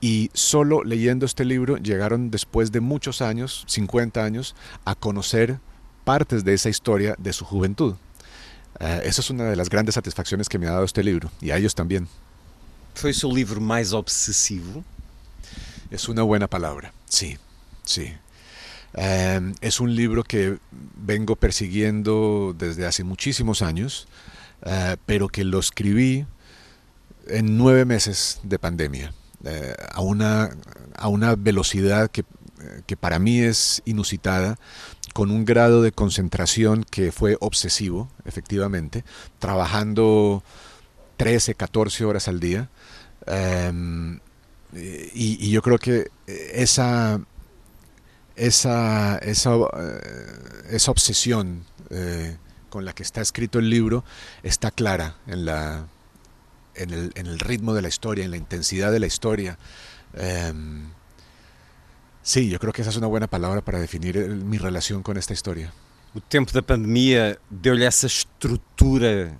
Y 0.00 0.30
solo 0.32 0.82
leyendo 0.82 1.26
este 1.26 1.44
libro 1.44 1.76
llegaron 1.76 2.30
después 2.30 2.72
de 2.72 2.80
muchos 2.80 3.20
años, 3.20 3.64
50 3.68 4.24
años, 4.24 4.56
a 4.86 4.94
conocer 4.94 5.58
partes 6.04 6.42
de 6.42 6.54
esa 6.54 6.70
historia 6.70 7.16
de 7.18 7.34
su 7.34 7.44
juventud. 7.44 7.96
Esa 8.80 9.20
es 9.20 9.28
una 9.28 9.44
de 9.44 9.56
las 9.56 9.68
grandes 9.68 9.94
satisfacciones 9.94 10.48
que 10.48 10.58
me 10.58 10.68
ha 10.68 10.72
dado 10.72 10.84
este 10.84 11.04
libro, 11.04 11.30
y 11.42 11.50
a 11.50 11.58
ellos 11.58 11.74
también. 11.74 12.08
¿Fue 12.94 13.12
su 13.12 13.30
libro 13.30 13.60
más 13.60 13.92
obsesivo? 13.92 14.82
Es 15.90 16.08
una 16.08 16.22
buena 16.22 16.48
palabra, 16.48 16.92
sí, 17.08 17.38
sí. 17.84 18.12
Em, 18.94 19.54
es 19.60 19.80
un 19.80 19.94
libro 19.94 20.24
que 20.24 20.58
vengo 20.96 21.36
persiguiendo 21.36 22.54
desde 22.58 22.86
hace 22.86 23.04
muchísimos 23.04 23.62
años, 23.62 24.08
eh, 24.64 24.96
pero 25.06 25.28
que 25.28 25.44
lo 25.44 25.58
escribí 25.58 26.26
en 27.28 27.58
nueve 27.58 27.84
meses 27.84 28.40
de 28.42 28.58
pandemia, 28.58 29.12
eh, 29.44 29.74
a, 29.92 30.00
una, 30.00 30.50
a 30.96 31.08
una 31.08 31.36
velocidad 31.36 32.10
que, 32.10 32.24
que 32.86 32.96
para 32.96 33.18
mí 33.18 33.40
es 33.40 33.82
inusitada, 33.84 34.58
con 35.12 35.30
un 35.30 35.44
grado 35.44 35.82
de 35.82 35.92
concentración 35.92 36.84
que 36.84 37.10
fue 37.12 37.38
obsesivo, 37.40 38.10
efectivamente, 38.24 39.04
trabajando 39.38 40.42
13, 41.16 41.54
14 41.54 42.04
horas 42.04 42.28
al 42.28 42.40
día. 42.40 42.68
Em, 43.26 44.20
y, 44.76 45.50
yo 45.50 45.62
creo 45.62 45.78
que 45.78 46.10
esa, 46.26 47.20
esa, 48.34 49.18
esa, 49.18 49.54
eh, 49.54 50.00
esa 50.70 50.90
obsesión 50.90 51.64
eh, 51.90 52.36
con 52.68 52.84
la 52.84 52.92
que 52.92 53.02
está 53.02 53.20
escrito 53.20 53.58
el 53.58 53.70
libro 53.70 54.04
está 54.42 54.70
clara 54.70 55.16
en, 55.26 55.46
la, 55.46 55.86
en, 56.74 56.90
el, 56.90 57.12
en 57.14 57.26
el 57.26 57.38
ritmo 57.38 57.74
de 57.74 57.82
la 57.82 57.88
historia, 57.88 58.24
en 58.24 58.30
la 58.30 58.36
intensidad 58.36 58.92
de 58.92 59.00
la 59.00 59.06
historia. 59.06 59.58
Em, 60.14 60.90
sí, 62.22 62.48
yo 62.48 62.58
creo 62.58 62.72
que 62.72 62.82
esa 62.82 62.90
es 62.90 62.96
una 62.96 63.06
buena 63.06 63.26
palabra 63.26 63.62
para 63.62 63.78
definir 63.78 64.18
mi 64.28 64.58
relación 64.58 65.02
con 65.02 65.16
esta 65.16 65.32
historia. 65.32 65.72
O 66.16 66.20
tempo 66.20 66.50
da 66.50 66.62
pandemia 66.62 67.38
deu-lhe 67.50 67.84
essa 67.84 68.06
estrutura 68.06 69.36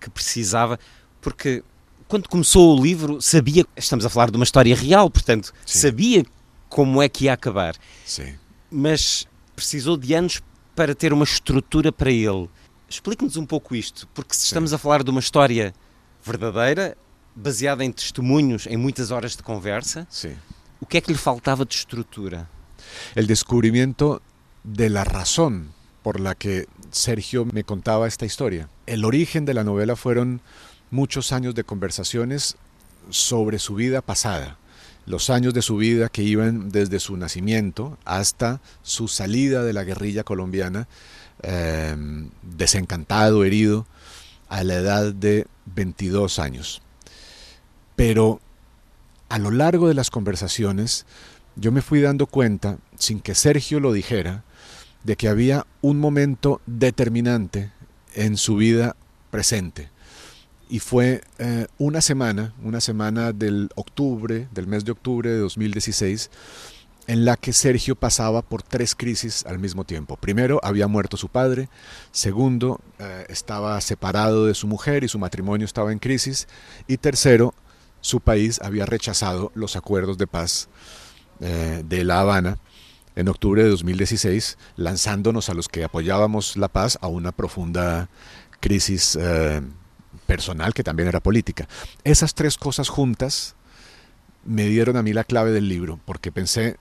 que 0.00 0.10
precisava, 0.10 0.76
porque 1.20 1.62
quando 2.08 2.28
começou 2.28 2.76
o 2.76 2.82
livro, 2.82 3.20
sabia, 3.20 3.66
estamos 3.76 4.04
a 4.04 4.08
falar 4.08 4.30
de 4.30 4.36
uma 4.36 4.44
história 4.44 4.74
real, 4.74 5.10
portanto, 5.10 5.52
Sim. 5.64 5.78
sabia 5.78 6.24
como 6.68 7.02
é 7.02 7.08
que 7.08 7.26
ia 7.26 7.34
acabar. 7.34 7.76
Sim. 8.04 8.34
Mas 8.70 9.26
precisou 9.54 9.96
de 9.96 10.14
anos 10.14 10.40
para 10.74 10.94
ter 10.94 11.12
uma 11.12 11.24
estrutura 11.24 11.92
para 11.92 12.10
ele. 12.10 12.48
Explique-nos 12.88 13.36
um 13.36 13.44
pouco 13.44 13.76
isto, 13.76 14.08
porque 14.14 14.34
se 14.34 14.46
estamos 14.46 14.72
a 14.72 14.78
falar 14.78 15.02
de 15.02 15.10
uma 15.10 15.20
história 15.20 15.74
verdadeira, 16.24 16.96
baseada 17.36 17.84
em 17.84 17.92
testemunhos, 17.92 18.66
em 18.66 18.76
muitas 18.76 19.10
horas 19.10 19.36
de 19.36 19.42
conversa, 19.42 20.06
Sim. 20.10 20.34
o 20.80 20.86
que 20.86 20.96
é 20.96 21.00
que 21.02 21.12
lhe 21.12 21.18
faltava 21.18 21.66
de 21.66 21.74
estrutura? 21.74 22.48
El 23.14 23.26
descubrimiento 23.26 24.22
de 24.64 24.88
la 24.88 25.04
razón 25.04 25.74
por 26.02 26.20
la 26.20 26.34
que 26.34 26.66
Sergio 26.90 27.44
me 27.44 27.64
contaba 27.64 28.06
esta 28.06 28.24
historia. 28.24 28.70
El 28.86 29.04
origen 29.04 29.44
de 29.44 29.52
la 29.52 29.64
novela 29.64 29.94
fueron 29.94 30.40
muchos 30.90 31.32
años 31.32 31.54
de 31.54 31.64
conversaciones 31.64 32.56
sobre 33.10 33.58
su 33.58 33.74
vida 33.74 34.02
pasada, 34.02 34.58
los 35.06 35.30
años 35.30 35.54
de 35.54 35.62
su 35.62 35.76
vida 35.76 36.08
que 36.08 36.22
iban 36.22 36.70
desde 36.70 37.00
su 37.00 37.16
nacimiento 37.16 37.98
hasta 38.04 38.60
su 38.82 39.08
salida 39.08 39.64
de 39.64 39.72
la 39.72 39.84
guerrilla 39.84 40.24
colombiana, 40.24 40.86
em, 41.42 42.30
desencantado, 42.42 43.44
herido, 43.44 43.86
a 44.48 44.64
la 44.64 44.74
edad 44.74 45.14
de 45.14 45.46
22 45.66 46.38
años. 46.38 46.82
Pero 47.96 48.40
a 49.28 49.38
lo 49.38 49.50
largo 49.50 49.88
de 49.88 49.94
las 49.94 50.10
conversaciones, 50.10 51.06
yo 51.56 51.72
me 51.72 51.82
fui 51.82 52.00
dando 52.00 52.26
cuenta, 52.26 52.78
sin 52.98 53.20
que 53.20 53.34
Sergio 53.34 53.80
lo 53.80 53.92
dijera, 53.92 54.44
de 55.04 55.16
que 55.16 55.28
había 55.28 55.66
un 55.80 55.98
momento 55.98 56.60
determinante 56.66 57.72
en 58.14 58.36
su 58.36 58.56
vida 58.56 58.96
presente, 59.30 59.90
y 60.68 60.80
fue 60.80 61.22
eh, 61.38 61.66
una 61.78 62.00
semana, 62.00 62.54
una 62.62 62.80
semana 62.80 63.32
del 63.32 63.70
octubre, 63.74 64.48
del 64.52 64.66
mes 64.66 64.84
de 64.84 64.92
octubre 64.92 65.30
de 65.30 65.38
2016, 65.38 66.30
en 67.06 67.24
la 67.24 67.36
que 67.36 67.54
Sergio 67.54 67.96
pasaba 67.96 68.42
por 68.42 68.62
tres 68.62 68.94
crisis 68.94 69.46
al 69.46 69.58
mismo 69.58 69.84
tiempo. 69.84 70.16
Primero, 70.16 70.60
había 70.62 70.88
muerto 70.88 71.16
su 71.16 71.28
padre. 71.28 71.70
Segundo, 72.12 72.80
eh, 72.98 73.24
estaba 73.30 73.80
separado 73.80 74.44
de 74.44 74.54
su 74.54 74.66
mujer 74.66 75.04
y 75.04 75.08
su 75.08 75.18
matrimonio 75.18 75.64
estaba 75.64 75.90
en 75.90 75.98
crisis. 75.98 76.48
Y 76.86 76.98
tercero, 76.98 77.54
su 78.02 78.20
país 78.20 78.60
había 78.62 78.84
rechazado 78.84 79.50
los 79.54 79.74
acuerdos 79.74 80.18
de 80.18 80.26
paz 80.26 80.68
eh, 81.40 81.82
de 81.86 82.04
La 82.04 82.20
Habana 82.20 82.58
en 83.16 83.28
octubre 83.28 83.64
de 83.64 83.70
2016, 83.70 84.58
lanzándonos 84.76 85.48
a 85.48 85.54
los 85.54 85.68
que 85.68 85.84
apoyábamos 85.84 86.56
la 86.58 86.68
paz 86.68 86.98
a 87.00 87.08
una 87.08 87.32
profunda 87.32 88.10
crisis 88.60 89.18
personal 90.26 90.74
que 90.74 90.84
también 90.84 91.08
era 91.08 91.20
política. 91.20 91.68
Esas 92.04 92.34
tres 92.34 92.56
cosas 92.56 92.88
juntas 92.88 93.54
me 94.44 94.66
dieron 94.66 94.96
a 94.96 95.02
mí 95.02 95.12
la 95.12 95.24
clave 95.24 95.52
del 95.52 95.68
libro, 95.68 96.00
porque 96.04 96.32
pensé, 96.32 96.76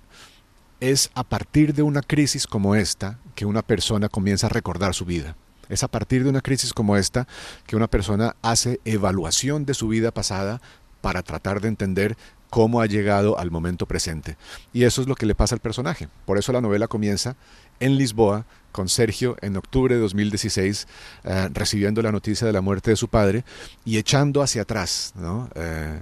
es 0.79 1.09
a 1.15 1.23
partir 1.23 1.73
de 1.73 1.81
una 1.81 2.01
crisis 2.01 2.47
como 2.47 2.75
esta 2.75 3.19
que 3.35 3.45
una 3.45 3.61
persona 3.61 4.09
comienza 4.09 4.47
a 4.47 4.51
recordar 4.51 4.93
su 4.93 5.05
vida. 5.05 5.35
Es 5.69 5.83
a 5.83 5.87
partir 5.87 6.23
de 6.23 6.29
una 6.29 6.41
crisis 6.41 6.73
como 6.73 6.95
esta 6.95 7.27
que 7.65 7.75
una 7.75 7.87
persona 7.87 8.35
hace 8.41 8.79
evaluación 8.85 9.65
de 9.65 9.73
su 9.73 9.89
vida 9.89 10.11
pasada 10.11 10.61
para 11.01 11.23
tratar 11.23 11.61
de 11.61 11.67
entender 11.67 12.17
cómo 12.49 12.79
ha 12.81 12.85
llegado 12.85 13.37
al 13.37 13.51
momento 13.51 13.85
presente. 13.85 14.37
Y 14.71 14.83
eso 14.83 15.01
es 15.01 15.07
lo 15.07 15.15
que 15.15 15.25
le 15.25 15.35
pasa 15.35 15.55
al 15.55 15.61
personaje. 15.61 16.07
Por 16.25 16.37
eso 16.37 16.53
la 16.53 16.61
novela 16.61 16.87
comienza 16.87 17.35
en 17.79 17.97
Lisboa 17.97 18.45
con 18.77 18.89
Sergio 18.89 19.37
en 19.41 19.57
octubre 19.57 19.95
de 19.95 20.01
2016, 20.01 20.87
eh, 21.23 21.49
recibiendo 21.51 22.03
la 22.03 22.11
noticia 22.11 22.45
de 22.45 22.53
la 22.53 22.61
muerte 22.61 22.91
de 22.91 22.95
su 22.95 23.07
padre 23.07 23.43
y 23.83 23.97
echando 23.97 24.43
hacia 24.43 24.61
atrás, 24.61 25.15
eh, 25.55 25.99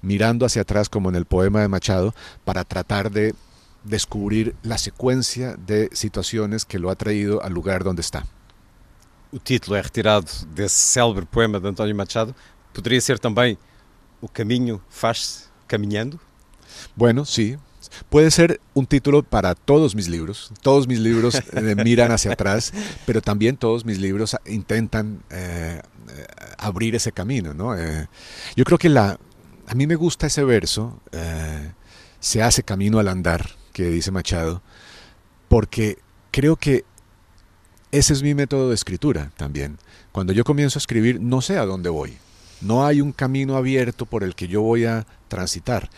mirando 0.00 0.46
hacia 0.46 0.62
atrás 0.62 0.88
como 0.88 1.10
en 1.10 1.16
el 1.16 1.26
poema 1.26 1.60
de 1.60 1.68
Machado, 1.68 2.14
para 2.46 2.64
tratar 2.64 3.10
de 3.10 3.34
descubrir 3.82 4.56
la 4.62 4.78
secuencia 4.78 5.54
de 5.66 5.90
situaciones 5.92 6.64
que 6.64 6.78
lo 6.78 6.88
ha 6.88 6.94
traído 6.94 7.42
al 7.42 7.52
lugar 7.52 7.84
donde 7.84 8.00
está. 8.00 8.24
O 9.30 9.38
título 9.38 9.76
é 9.76 9.82
retirado 9.82 10.30
desse 10.54 10.80
célebre 10.80 11.26
poema 11.26 11.60
de 11.60 11.68
António 11.68 11.94
Machado. 11.94 12.34
Poderia 12.72 13.00
ser 13.02 13.18
também 13.18 13.58
O 14.24 14.28
caminho 14.28 14.80
faz-se 14.88 15.48
caminhando? 15.68 16.18
Bueno, 16.96 17.26
sí, 17.26 17.58
Puede 18.08 18.30
ser 18.30 18.60
un 18.74 18.86
título 18.86 19.22
para 19.22 19.54
todos 19.54 19.94
mis 19.94 20.08
libros. 20.08 20.52
Todos 20.62 20.86
mis 20.86 20.98
libros 20.98 21.34
eh, 21.52 21.74
miran 21.84 22.12
hacia 22.12 22.32
atrás, 22.32 22.72
pero 23.06 23.20
también 23.20 23.56
todos 23.56 23.84
mis 23.84 23.98
libros 23.98 24.36
intentan 24.46 25.22
eh, 25.30 25.80
eh, 26.08 26.26
abrir 26.58 26.94
ese 26.94 27.12
camino. 27.12 27.54
¿no? 27.54 27.74
yo 28.56 28.64
creo 28.64 28.78
que 28.78 28.88
la, 28.88 29.18
a 29.66 29.74
mí 29.74 29.86
me 29.86 29.96
gusta 29.96 30.26
ese 30.26 30.44
verso, 30.44 31.00
se 32.20 32.42
hace 32.42 32.62
camino 32.62 32.98
al 32.98 33.08
andar, 33.08 33.50
que 33.72 33.84
dice 33.90 34.10
Machado, 34.10 34.62
porque 35.48 35.98
creo 36.30 36.56
que 36.56 36.84
ese 37.92 38.12
es 38.12 38.22
mi 38.22 38.34
método 38.34 38.68
de 38.70 38.74
escritura 38.74 39.30
también. 39.36 39.78
Cuando 40.12 40.32
yo 40.32 40.44
comienzo 40.44 40.78
a 40.78 40.80
escribir, 40.80 41.20
no 41.20 41.40
sé 41.40 41.58
a 41.58 41.64
dónde 41.64 41.90
voy. 41.90 42.16
No 42.60 42.86
hay 42.86 43.00
un 43.00 43.12
camino 43.12 43.56
abierto 43.56 44.06
por 44.06 44.24
el 44.24 44.34
que 44.34 44.48
yo 44.48 44.62
voy 44.62 44.84
a 44.84 45.06
transitar. 45.28 45.90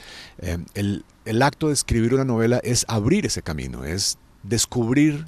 el, 0.75 1.05
el 1.27 1.43
acto 1.43 1.69
de 1.69 1.75
escribir 1.75 2.15
una 2.15 2.25
novela 2.25 2.61
es 2.63 2.87
abrir 2.89 3.27
ese 3.27 3.43
camino, 3.43 3.85
es 3.85 4.17
descubrir 4.43 5.27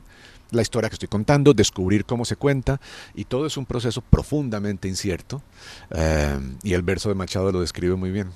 la 0.51 0.63
historia 0.63 0.89
que 0.89 0.95
estoy 0.95 1.09
contando, 1.09 1.53
descubrir 1.53 2.05
cómo 2.07 2.25
se 2.25 2.37
cuenta, 2.37 2.81
y 3.15 3.25
todo 3.25 3.47
es 3.47 3.57
un 3.57 3.67
proceso 3.67 4.01
profundamente 4.01 4.89
incierto, 4.89 5.43
eh, 5.91 6.39
y 6.63 6.73
el 6.73 6.83
verso 6.83 7.09
de 7.11 7.15
Machado 7.17 7.53
lo 7.53 7.61
describe 7.61 7.97
muy 7.97 8.11
bien. 8.11 8.31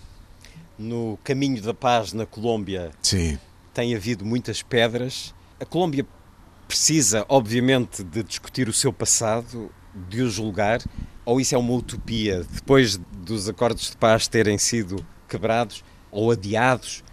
No 0.79 1.19
caminho 1.23 1.63
da 1.63 1.75
paz 1.75 2.13
na 2.13 2.27
Colômbia 2.27 2.91
Sim. 3.03 3.39
tem 3.73 3.95
havido 3.95 4.25
muitas 4.25 4.63
pedras. 4.63 5.33
A 5.61 5.65
Colômbia 5.65 6.05
precisa, 6.67 7.25
obviamente, 7.29 8.03
de 8.03 8.23
discutir 8.25 8.69
o 8.69 8.73
seu 8.73 8.93
passado, 8.93 9.71
de 10.09 10.23
o 10.23 10.31
julgar, 10.31 10.83
ou 11.25 11.41
isso 11.41 11.55
é 11.55 11.59
uma 11.59 11.75
utopia 11.75 12.45
depois 12.51 12.99
dos 13.13 13.49
acordos 13.49 13.91
de 13.91 13.97
paz 13.97 14.27
terem 14.27 14.59
sido 14.59 15.05
quebrados 15.29 15.85
ou 16.11 16.33
adiados? 16.33 17.05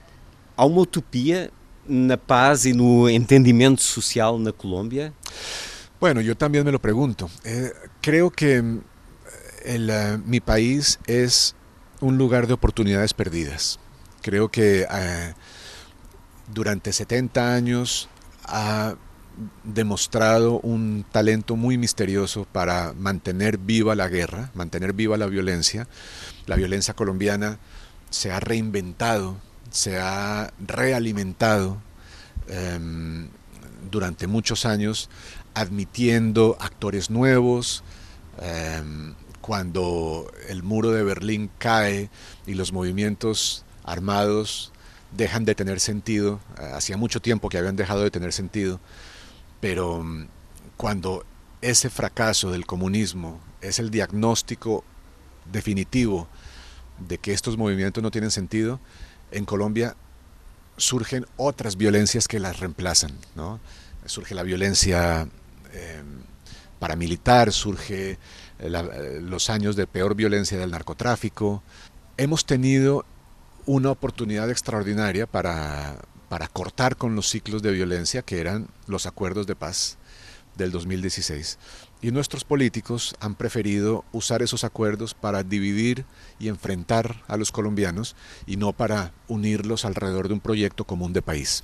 Há 0.60 0.66
uma 0.66 0.82
utopia 0.82 1.52
na 1.88 2.18
paz 2.18 2.66
y 2.66 2.74
no 2.74 3.08
entendimiento 3.08 3.82
social 3.82 4.38
na 4.38 4.52
Colombia? 4.52 5.14
Bueno, 6.02 6.20
yo 6.20 6.36
también 6.36 6.66
me 6.66 6.72
lo 6.74 6.82
pregunto. 6.82 7.30
Eh, 7.46 7.72
creo 8.02 8.30
que 8.30 8.58
el, 9.64 9.90
uh, 9.90 10.18
mi 10.26 10.42
país 10.42 11.00
es 11.08 11.56
un 12.02 12.18
lugar 12.18 12.46
de 12.46 12.56
oportunidades 12.56 13.14
perdidas. 13.14 13.80
Creo 14.22 14.50
que 14.50 14.86
durante 16.54 16.92
70 16.92 17.56
años 17.56 18.10
ha 18.44 18.96
demostrado 19.64 20.60
un 20.60 21.06
talento 21.10 21.56
muy 21.56 21.78
misterioso 21.78 22.46
para 22.52 22.92
mantener 22.98 23.58
viva 23.60 23.96
la 23.96 24.10
guerra, 24.10 24.52
mantener 24.56 24.92
viva 24.92 25.16
la 25.16 25.28
violencia. 25.28 25.88
La 26.48 26.58
violencia 26.58 26.94
colombiana 26.94 27.60
se 28.10 28.30
ha 28.34 28.42
reinventado 28.42 29.38
se 29.72 30.00
ha 30.00 30.52
realimentado 30.60 31.82
em, 32.48 33.30
durante 33.90 34.28
muchos 34.28 34.66
años, 34.66 35.10
admitiendo 35.54 36.58
actores 36.60 37.10
nuevos. 37.10 37.84
Em, 38.42 39.14
cuando 39.42 40.32
el 40.48 40.64
muro 40.64 40.92
de 40.92 41.04
Berlín 41.04 41.50
cae 41.58 42.10
y 42.46 42.54
los 42.54 42.72
movimientos 42.72 43.66
armados 43.84 44.72
dejan 45.12 45.46
de 45.46 45.56
tener 45.56 45.80
sentido, 45.80 46.40
eh, 46.60 46.72
hacía 46.74 46.98
mucho 46.98 47.20
tiempo 47.20 47.50
que 47.50 47.58
habían 47.58 47.76
dejado 47.76 48.04
de 48.04 48.12
tener 48.12 48.34
sentido, 48.34 48.80
pero 49.60 50.02
em, 50.02 50.28
cuando 50.78 51.26
ese 51.62 51.90
fracaso 51.90 52.52
del 52.52 52.66
comunismo 52.66 53.40
es 53.62 53.80
el 53.80 53.90
diagnóstico 53.90 54.84
definitivo 55.52 56.28
de 57.08 57.18
que 57.18 57.34
estos 57.34 57.58
movimientos 57.58 58.04
no 58.04 58.12
tienen 58.12 58.32
sentido, 58.32 58.80
en 59.32 59.46
Colombia 59.46 59.96
surgen 60.78 61.26
otras 61.38 61.76
violencias 61.76 62.28
que 62.28 62.40
las 62.40 62.60
reemplazan. 62.60 63.12
¿no? 63.36 63.60
Surge 64.06 64.34
la 64.34 64.44
violencia 64.44 65.28
eh, 65.74 66.02
paramilitar, 66.80 67.52
surge 67.52 68.18
eh, 68.60 69.20
los 69.22 69.50
años 69.50 69.76
de 69.76 69.88
peor 69.88 70.16
violencia 70.16 70.58
del 70.58 70.72
narcotráfico. 70.72 71.62
Hemos 72.18 72.46
tenido 72.46 73.06
una 73.66 73.92
oportunidad 73.92 74.50
extraordinaria 74.50 75.28
para, 75.28 75.98
para 76.30 76.48
cortar 76.48 76.96
con 76.96 77.16
los 77.16 77.30
ciclos 77.30 77.62
de 77.62 77.72
violencia 77.72 78.22
que 78.22 78.40
eran 78.40 78.68
los 78.88 79.06
acuerdos 79.06 79.46
de 79.48 79.56
paz 79.56 79.98
del 80.56 80.72
2016. 80.72 81.58
Y 82.02 82.12
nuestros 82.12 82.46
políticos 82.46 83.16
han 83.20 83.36
preferido 83.36 84.06
usar 84.14 84.42
esos 84.42 84.64
acuerdos 84.64 85.14
para 85.14 85.44
dividir 85.44 86.06
y 86.40 86.48
enfrentar 86.48 87.24
a 87.28 87.36
los 87.36 87.52
colombianos 87.52 88.16
y 88.48 88.56
no 88.56 88.72
para 88.72 89.12
unirlos 89.28 89.84
alrededor 89.84 90.30
de 90.30 90.36
un 90.36 90.40
proyecto 90.40 90.86
común 90.86 91.12
de 91.12 91.22
país. 91.22 91.64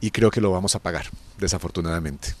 E 0.00 0.12
creo 0.14 0.30
que 0.30 0.40
lo 0.40 0.52
vamos 0.52 0.76
a 0.76 0.78
pagar, 0.78 1.10
desafortunadamente. 1.38 2.36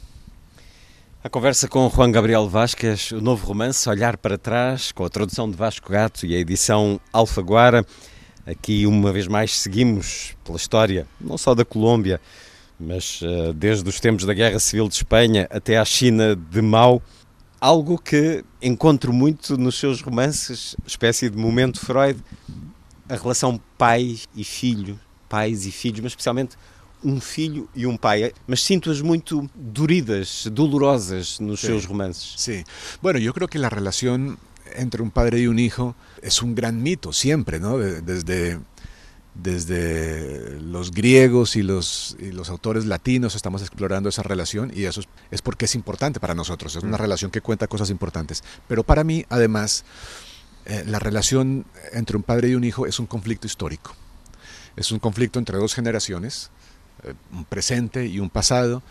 A 1.24 1.28
conversa 1.28 1.66
com 1.66 1.90
Juan 1.90 2.12
Gabriel 2.12 2.48
Vasquez, 2.48 3.10
o 3.10 3.20
novo 3.20 3.44
romance 3.44 3.88
Olhar 3.88 4.16
para 4.16 4.38
Trás, 4.38 4.92
com 4.92 5.04
a 5.04 5.10
tradução 5.10 5.50
de 5.50 5.56
Vasco 5.56 5.90
Gato 5.90 6.24
e 6.24 6.36
a 6.36 6.38
edição 6.38 7.00
Alfaguara. 7.12 7.84
Aqui, 8.46 8.86
uma 8.86 9.12
vez 9.12 9.26
mais, 9.26 9.58
seguimos 9.58 10.36
pela 10.44 10.56
história, 10.56 11.08
não 11.20 11.36
só 11.36 11.56
da 11.56 11.64
Colômbia, 11.64 12.20
mas 12.78 13.20
uh, 13.22 13.52
desde 13.52 13.88
os 13.88 14.00
tempos 14.00 14.24
da 14.24 14.34
Guerra 14.34 14.58
Civil 14.58 14.88
de 14.88 14.94
Espanha 14.94 15.46
até 15.50 15.78
à 15.78 15.84
China 15.84 16.36
de 16.36 16.62
Mao, 16.62 17.02
algo 17.60 17.98
que 17.98 18.44
encontro 18.62 19.12
muito 19.12 19.56
nos 19.56 19.78
seus 19.78 20.00
romances, 20.00 20.76
espécie 20.86 21.28
de 21.28 21.36
momento 21.36 21.80
Freud, 21.80 22.22
a 23.08 23.16
relação 23.16 23.60
pai 23.76 24.18
e 24.34 24.44
filho, 24.44 24.98
pais 25.28 25.66
e 25.66 25.72
filhos, 25.72 26.00
mas 26.00 26.12
especialmente 26.12 26.56
um 27.02 27.20
filho 27.20 27.68
e 27.74 27.86
um 27.86 27.96
pai, 27.96 28.32
mas 28.46 28.62
sinto-as 28.62 29.00
muito 29.00 29.48
duridas, 29.54 30.46
dolorosas 30.52 31.38
nos 31.38 31.60
sí. 31.60 31.66
seus 31.66 31.84
romances. 31.84 32.34
Sí. 32.36 32.64
Bueno, 33.00 33.18
yo 33.18 33.32
creo 33.32 33.48
que 33.48 33.58
la 33.58 33.68
relación 33.68 34.38
entre 34.76 35.02
un 35.02 35.10
padre 35.10 35.40
y 35.40 35.46
un 35.46 35.58
hijo 35.58 35.94
es 36.22 36.42
un 36.42 36.54
gran 36.54 36.82
mito 36.82 37.12
siempre, 37.12 37.60
¿no? 37.60 37.78
Desde 37.78 38.58
desde 39.38 40.60
los 40.60 40.90
griegos 40.90 41.54
y 41.54 41.62
los, 41.62 42.16
y 42.18 42.32
los 42.32 42.50
autores 42.50 42.86
latinos 42.86 43.36
estamos 43.36 43.62
explorando 43.62 44.08
esa 44.08 44.24
relación 44.24 44.72
y 44.74 44.84
eso 44.84 45.00
es, 45.30 45.42
porque 45.42 45.66
es 45.66 45.76
importante 45.76 46.18
para 46.18 46.34
nosotros, 46.34 46.74
es 46.74 46.82
una 46.82 46.96
mm. 46.96 47.00
relación 47.00 47.30
que 47.30 47.40
cuenta 47.40 47.68
cosas 47.68 47.90
importantes. 47.90 48.42
Pero 48.66 48.82
para 48.82 49.04
mí, 49.04 49.24
además, 49.28 49.84
eh, 50.66 50.82
la 50.86 50.98
relación 50.98 51.66
entre 51.92 52.16
un 52.16 52.24
padre 52.24 52.48
y 52.48 52.54
un 52.56 52.64
hijo 52.64 52.86
es 52.86 52.98
un 52.98 53.06
conflicto 53.06 53.46
histórico. 53.46 53.94
Es 54.76 54.90
un 54.90 54.98
conflicto 54.98 55.38
entre 55.38 55.56
dos 55.56 55.72
generaciones, 55.74 56.50
eh, 57.04 57.14
un 57.32 57.44
presente 57.44 58.06
y 58.06 58.18
un 58.18 58.30
pasado, 58.30 58.82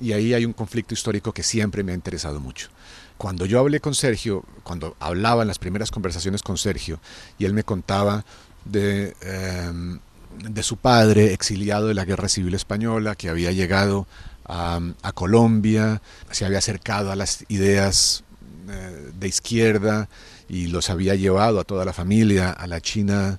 y 0.00 0.12
ahí 0.12 0.32
hay 0.32 0.44
un 0.44 0.52
conflicto 0.52 0.94
histórico 0.94 1.32
que 1.32 1.42
siempre 1.42 1.82
me 1.82 1.90
ha 1.90 1.96
interesado 1.96 2.38
mucho. 2.38 2.68
Cuando 3.16 3.46
yo 3.46 3.58
hablé 3.58 3.80
con 3.80 3.96
Sergio, 3.96 4.44
cuando 4.62 4.96
hablaba 5.00 5.42
en 5.42 5.48
las 5.48 5.58
primeras 5.58 5.90
conversaciones 5.90 6.42
con 6.42 6.56
Sergio, 6.56 7.00
y 7.36 7.46
él 7.46 7.52
me 7.52 7.64
contaba 7.64 8.24
de, 8.70 9.14
em, 9.22 9.98
de 10.38 10.62
su 10.62 10.76
padre, 10.76 11.32
exiliado 11.32 11.88
de 11.88 11.94
la 11.94 12.04
Guerra 12.04 12.28
Civil 12.28 12.54
Española, 12.54 13.14
que 13.16 13.28
había 13.28 13.52
llegado 13.52 14.06
a, 14.48 15.12
Colombia, 15.14 16.00
se 16.30 16.44
había 16.46 16.58
acercado 16.58 17.12
a 17.12 17.16
las 17.16 17.44
ideas 17.48 18.24
eh, 18.68 19.10
de 19.18 19.28
izquierda 19.28 20.08
y 20.48 20.68
los 20.68 20.90
había 20.90 21.14
llevado 21.14 21.60
a 21.60 21.64
toda 21.64 21.84
la 21.84 21.92
familia 21.92 22.50
a 22.50 22.66
la 22.66 22.80
China 22.80 23.38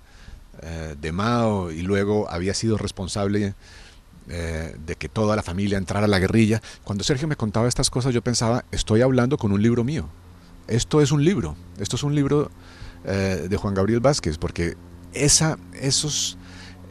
eh, 0.62 0.96
de 1.00 1.12
Mao 1.12 1.72
y 1.72 1.82
luego 1.82 2.30
había 2.30 2.54
sido 2.54 2.78
responsable 2.78 3.56
eh, 4.28 4.76
de 4.86 4.96
que 4.96 5.10
toda 5.10 5.36
la 5.36 5.42
familia 5.42 5.80
entrara 5.80 6.06
a 6.06 6.10
la 6.10 6.20
guerrilla. 6.20 6.62
Cuando 6.84 7.04
Sergio 7.04 7.28
me 7.28 7.36
contaba 7.36 7.68
estas 7.68 7.90
cosas 7.90 8.14
yo 8.14 8.22
pensaba, 8.22 8.66
estoy 8.72 9.02
hablando 9.02 9.38
con 9.38 9.52
un 9.52 9.62
libro 9.62 9.84
mío. 9.84 10.08
Esto 10.68 11.02
es 11.02 11.12
un 11.12 11.26
libro, 11.26 11.56
esto 11.80 11.96
es 11.96 12.04
un 12.04 12.14
libro 12.14 12.52
de 13.04 13.58
Juan 13.58 13.74
Gabriel 13.74 14.02
Vázquez, 14.02 14.38
porque 14.38 14.76
esa, 15.14 15.58
esos, 15.74 16.38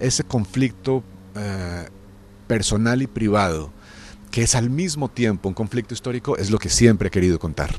ese 0.00 0.24
conflicto 0.24 1.02
eh, 1.34 1.88
personal 2.46 3.02
y 3.02 3.06
privado, 3.06 3.72
que 4.30 4.42
es 4.42 4.54
al 4.54 4.70
mismo 4.70 5.08
tiempo 5.08 5.48
un 5.48 5.54
conflicto 5.54 5.94
histórico, 5.94 6.36
es 6.36 6.50
lo 6.50 6.58
que 6.58 6.68
siempre 6.68 7.08
he 7.08 7.10
querido 7.10 7.38
contar. 7.38 7.74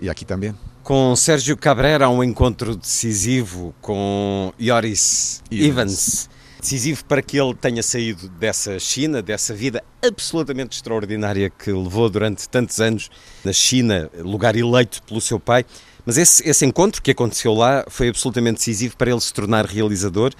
E 0.00 0.08
aqui 0.10 0.24
também. 0.24 0.54
Com 0.82 1.16
Sérgio 1.16 1.56
Cabrera, 1.56 2.08
um 2.10 2.22
encontro 2.22 2.76
decisivo 2.76 3.74
com 3.80 4.52
Yoris 4.60 5.42
Evans. 5.50 5.68
Evans. 5.68 6.30
Decisivo 6.60 7.04
para 7.04 7.22
que 7.22 7.38
ele 7.38 7.54
tenha 7.54 7.82
saído 7.82 8.28
dessa 8.28 8.78
China, 8.78 9.22
dessa 9.22 9.54
vida 9.54 9.84
absolutamente 10.02 10.76
extraordinária 10.76 11.50
que 11.50 11.70
levou 11.70 12.08
durante 12.08 12.48
tantos 12.48 12.80
anos 12.80 13.10
na 13.44 13.52
China, 13.52 14.10
lugar 14.18 14.56
eleito 14.56 15.02
pelo 15.02 15.20
seu 15.20 15.38
pai. 15.38 15.64
Mas 16.04 16.18
esse, 16.18 16.48
esse 16.48 16.66
encontro 16.66 17.00
que 17.00 17.10
aconteceu 17.10 17.54
lá 17.54 17.84
foi 17.88 18.08
absolutamente 18.08 18.58
decisivo 18.58 18.96
para 18.96 19.10
ele 19.10 19.20
se 19.20 19.32
tornar 19.32 19.64
realizador. 19.66 20.32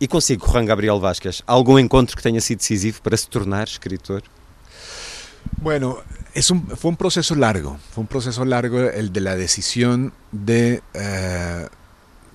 E 0.00 0.06
consigo, 0.06 0.46
Juan 0.46 0.64
Gabriel 0.64 1.00
Vázquez, 1.00 1.42
algum 1.46 1.78
encontro 1.78 2.16
que 2.16 2.22
tenha 2.22 2.40
sido 2.40 2.58
decisivo 2.58 3.00
para 3.02 3.16
se 3.16 3.28
tornar 3.28 3.68
escritor? 3.68 4.22
Bueno, 5.56 5.98
es 6.34 6.50
un, 6.50 6.66
fue 6.66 6.90
un 6.90 6.96
proceso 6.96 7.34
largo, 7.34 7.78
fue 7.92 8.02
un 8.02 8.08
proceso 8.08 8.44
largo 8.44 8.80
el 8.80 9.12
de 9.12 9.20
la 9.20 9.36
decisión 9.36 10.12
de, 10.32 10.82
eh, 10.94 11.68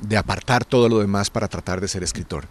de 0.01 0.17
apartar 0.17 0.63
todo 0.65 0.87
lo 0.89 0.99
demás 0.99 1.29
para 1.29 1.47
tratar 1.47 1.81
de 1.81 1.87
ser 1.87 2.03
escritor. 2.03 2.45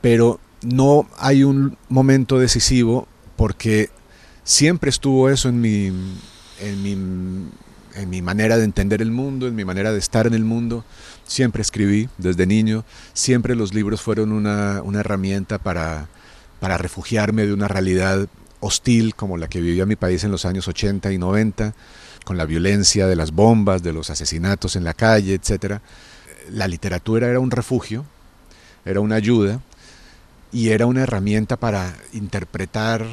Pero 0.00 0.40
no 0.62 1.08
hay 1.18 1.44
un 1.44 1.76
momento 1.88 2.38
decisivo 2.38 3.08
porque 3.36 3.90
siempre 4.44 4.90
estuvo 4.90 5.30
eso 5.30 5.48
en 5.48 5.60
mi, 5.60 5.86
en 6.60 6.82
mi, 6.82 7.48
en 7.94 8.10
mi 8.10 8.22
manera 8.22 8.56
de 8.56 8.64
entender 8.64 9.02
el 9.02 9.10
mundo, 9.10 9.46
en 9.46 9.54
mi 9.54 9.64
manera 9.64 9.92
de 9.92 9.98
estar 9.98 10.26
en 10.26 10.34
el 10.34 10.44
mundo. 10.44 10.84
Siempre 11.26 11.62
escribí 11.62 12.08
desde 12.18 12.46
niño, 12.46 12.84
siempre 13.12 13.54
los 13.54 13.74
libros 13.74 14.02
fueron 14.02 14.32
una, 14.32 14.82
herramienta 14.98 15.58
para, 15.58 16.08
para 16.60 16.78
refugiarme 16.78 17.46
de 17.46 17.52
una 17.52 17.68
realidad 17.68 18.28
hostil 18.60 19.14
como 19.14 19.36
la 19.36 19.48
que 19.48 19.60
vivía 19.60 19.86
mi 19.86 19.96
país 19.96 20.24
en 20.24 20.30
los 20.30 20.44
años 20.44 20.68
80 20.68 21.12
y 21.12 21.18
90, 21.18 21.74
con 22.24 22.36
la 22.36 22.46
violencia 22.46 23.06
de 23.06 23.16
las 23.16 23.32
bombas, 23.32 23.82
de 23.82 23.92
los 23.92 24.10
asesinatos 24.10 24.76
en 24.76 24.84
la 24.84 24.94
calle, 24.94 25.34
etc. 25.34 25.80
La 26.50 26.68
literatura 26.68 27.28
era 27.28 27.40
un 27.40 27.50
refugio, 27.50 28.04
era 28.84 29.00
una 29.00 29.16
ayuda 29.16 29.60
y 30.52 30.70
era 30.70 30.86
una 30.86 31.02
herramienta 31.02 31.56
para 31.56 31.94
interpretar 32.12 33.04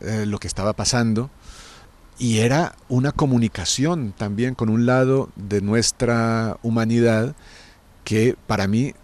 eh, 0.00 0.24
lo 0.26 0.38
que 0.38 0.48
estaba 0.48 0.72
pasando 0.72 1.30
y 2.18 2.38
era 2.38 2.76
una 2.88 3.12
comunicación 3.12 4.12
también 4.16 4.54
con 4.54 4.68
un 4.68 4.86
lado 4.86 5.30
de 5.36 5.60
nuestra 5.60 6.58
humanidad 6.62 7.34
que 8.04 8.36
para 8.46 8.68
mí 8.68 8.94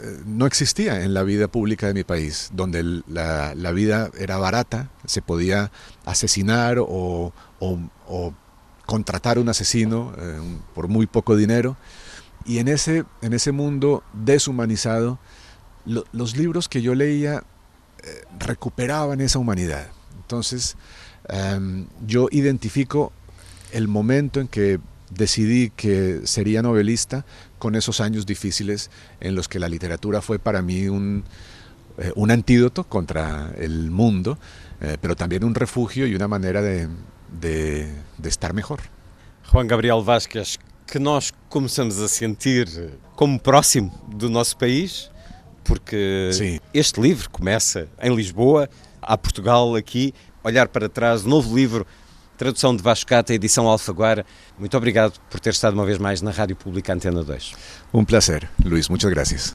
eh, 0.00 0.22
no 0.26 0.46
existía 0.46 1.02
en 1.04 1.14
la 1.14 1.22
vida 1.22 1.48
pública 1.48 1.86
de 1.86 1.94
mi 1.94 2.04
país, 2.04 2.50
donde 2.52 3.02
la, 3.06 3.72
vida 3.72 4.10
era 4.18 4.36
barata, 4.36 4.90
se 5.06 5.22
podía 5.22 5.70
asesinar 6.04 6.76
o, 6.80 7.32
contratar 8.86 9.38
un 9.38 9.48
asesino 9.48 10.12
eh, 10.18 10.40
por 10.74 10.88
muy 10.88 11.06
poco 11.06 11.36
dinero. 11.36 11.76
Y 12.44 12.58
en 12.58 12.68
ese, 12.68 13.04
en 13.22 13.32
ese 13.32 13.52
mundo 13.52 14.02
deshumanizado, 14.12 15.18
los 15.84 16.36
libros 16.36 16.68
que 16.68 16.80
yo 16.82 16.94
leía 16.94 17.42
eh, 18.02 18.24
recuperaban 18.38 19.20
esa 19.20 19.38
humanidad. 19.38 19.88
Entonces, 20.16 20.76
em, 21.28 21.86
yo 22.06 22.28
identifico 22.30 23.12
el 23.72 23.88
momento 23.88 24.40
en 24.40 24.48
que 24.48 24.80
decidí 25.10 25.70
que 25.70 26.20
sería 26.24 26.62
novelista 26.62 27.24
con 27.58 27.74
esos 27.74 28.00
años 28.00 28.26
difíciles 28.26 28.90
en 29.20 29.34
los 29.34 29.48
que 29.48 29.58
la 29.58 29.68
literatura 29.68 30.20
fue 30.20 30.38
para 30.38 30.62
mí 30.62 30.88
un, 30.88 31.24
eh, 31.98 32.12
un 32.14 32.30
antídoto 32.30 32.84
contra 32.84 33.52
el 33.58 33.90
mundo, 33.90 34.38
eh, 34.80 34.96
pero 35.00 35.16
también 35.16 35.44
un 35.44 35.54
refugio 35.54 36.06
y 36.06 36.14
una 36.14 36.28
manera 36.28 36.62
de, 36.62 36.88
de, 37.40 37.92
de 38.18 38.28
estar 38.28 38.52
mejor. 38.52 38.80
Juan 39.50 39.66
Gabriel 39.66 40.02
Vázquez, 40.04 40.58
que 40.86 40.98
nós 40.98 41.32
começamos 41.48 41.98
a 42.00 42.08
sentir 42.08 42.68
como 43.16 43.38
próximo 43.38 43.92
do 44.08 44.28
nosso 44.28 44.56
país, 44.56 45.10
porque 45.64 46.30
Sim. 46.32 46.60
este 46.72 47.00
livro 47.00 47.28
começa 47.30 47.88
em 48.00 48.14
Lisboa, 48.14 48.68
há 49.02 49.16
Portugal 49.16 49.74
aqui, 49.74 50.14
olhar 50.48 50.68
para 50.68 50.88
trás, 50.88 51.24
novo 51.24 51.54
livro, 51.54 51.86
tradução 52.36 52.74
de 52.74 52.82
Vasco 52.82 53.08
Cata, 53.08 53.34
edição 53.34 53.68
Alfaguara. 53.68 54.24
Muito 54.58 54.76
obrigado 54.76 55.18
por 55.30 55.38
ter 55.38 55.50
estado 55.50 55.74
uma 55.74 55.84
vez 55.84 55.98
mais 55.98 56.22
na 56.22 56.30
Rádio 56.30 56.56
Pública 56.56 56.92
Antena 56.92 57.22
2. 57.22 57.52
Um 57.92 58.04
prazer, 58.04 58.48
Luís, 58.64 58.88
muitas 58.88 59.10
graças. 59.10 59.52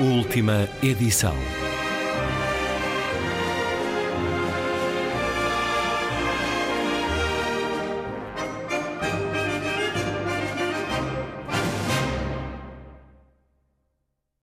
Última 0.00 0.68
edição. 0.82 1.63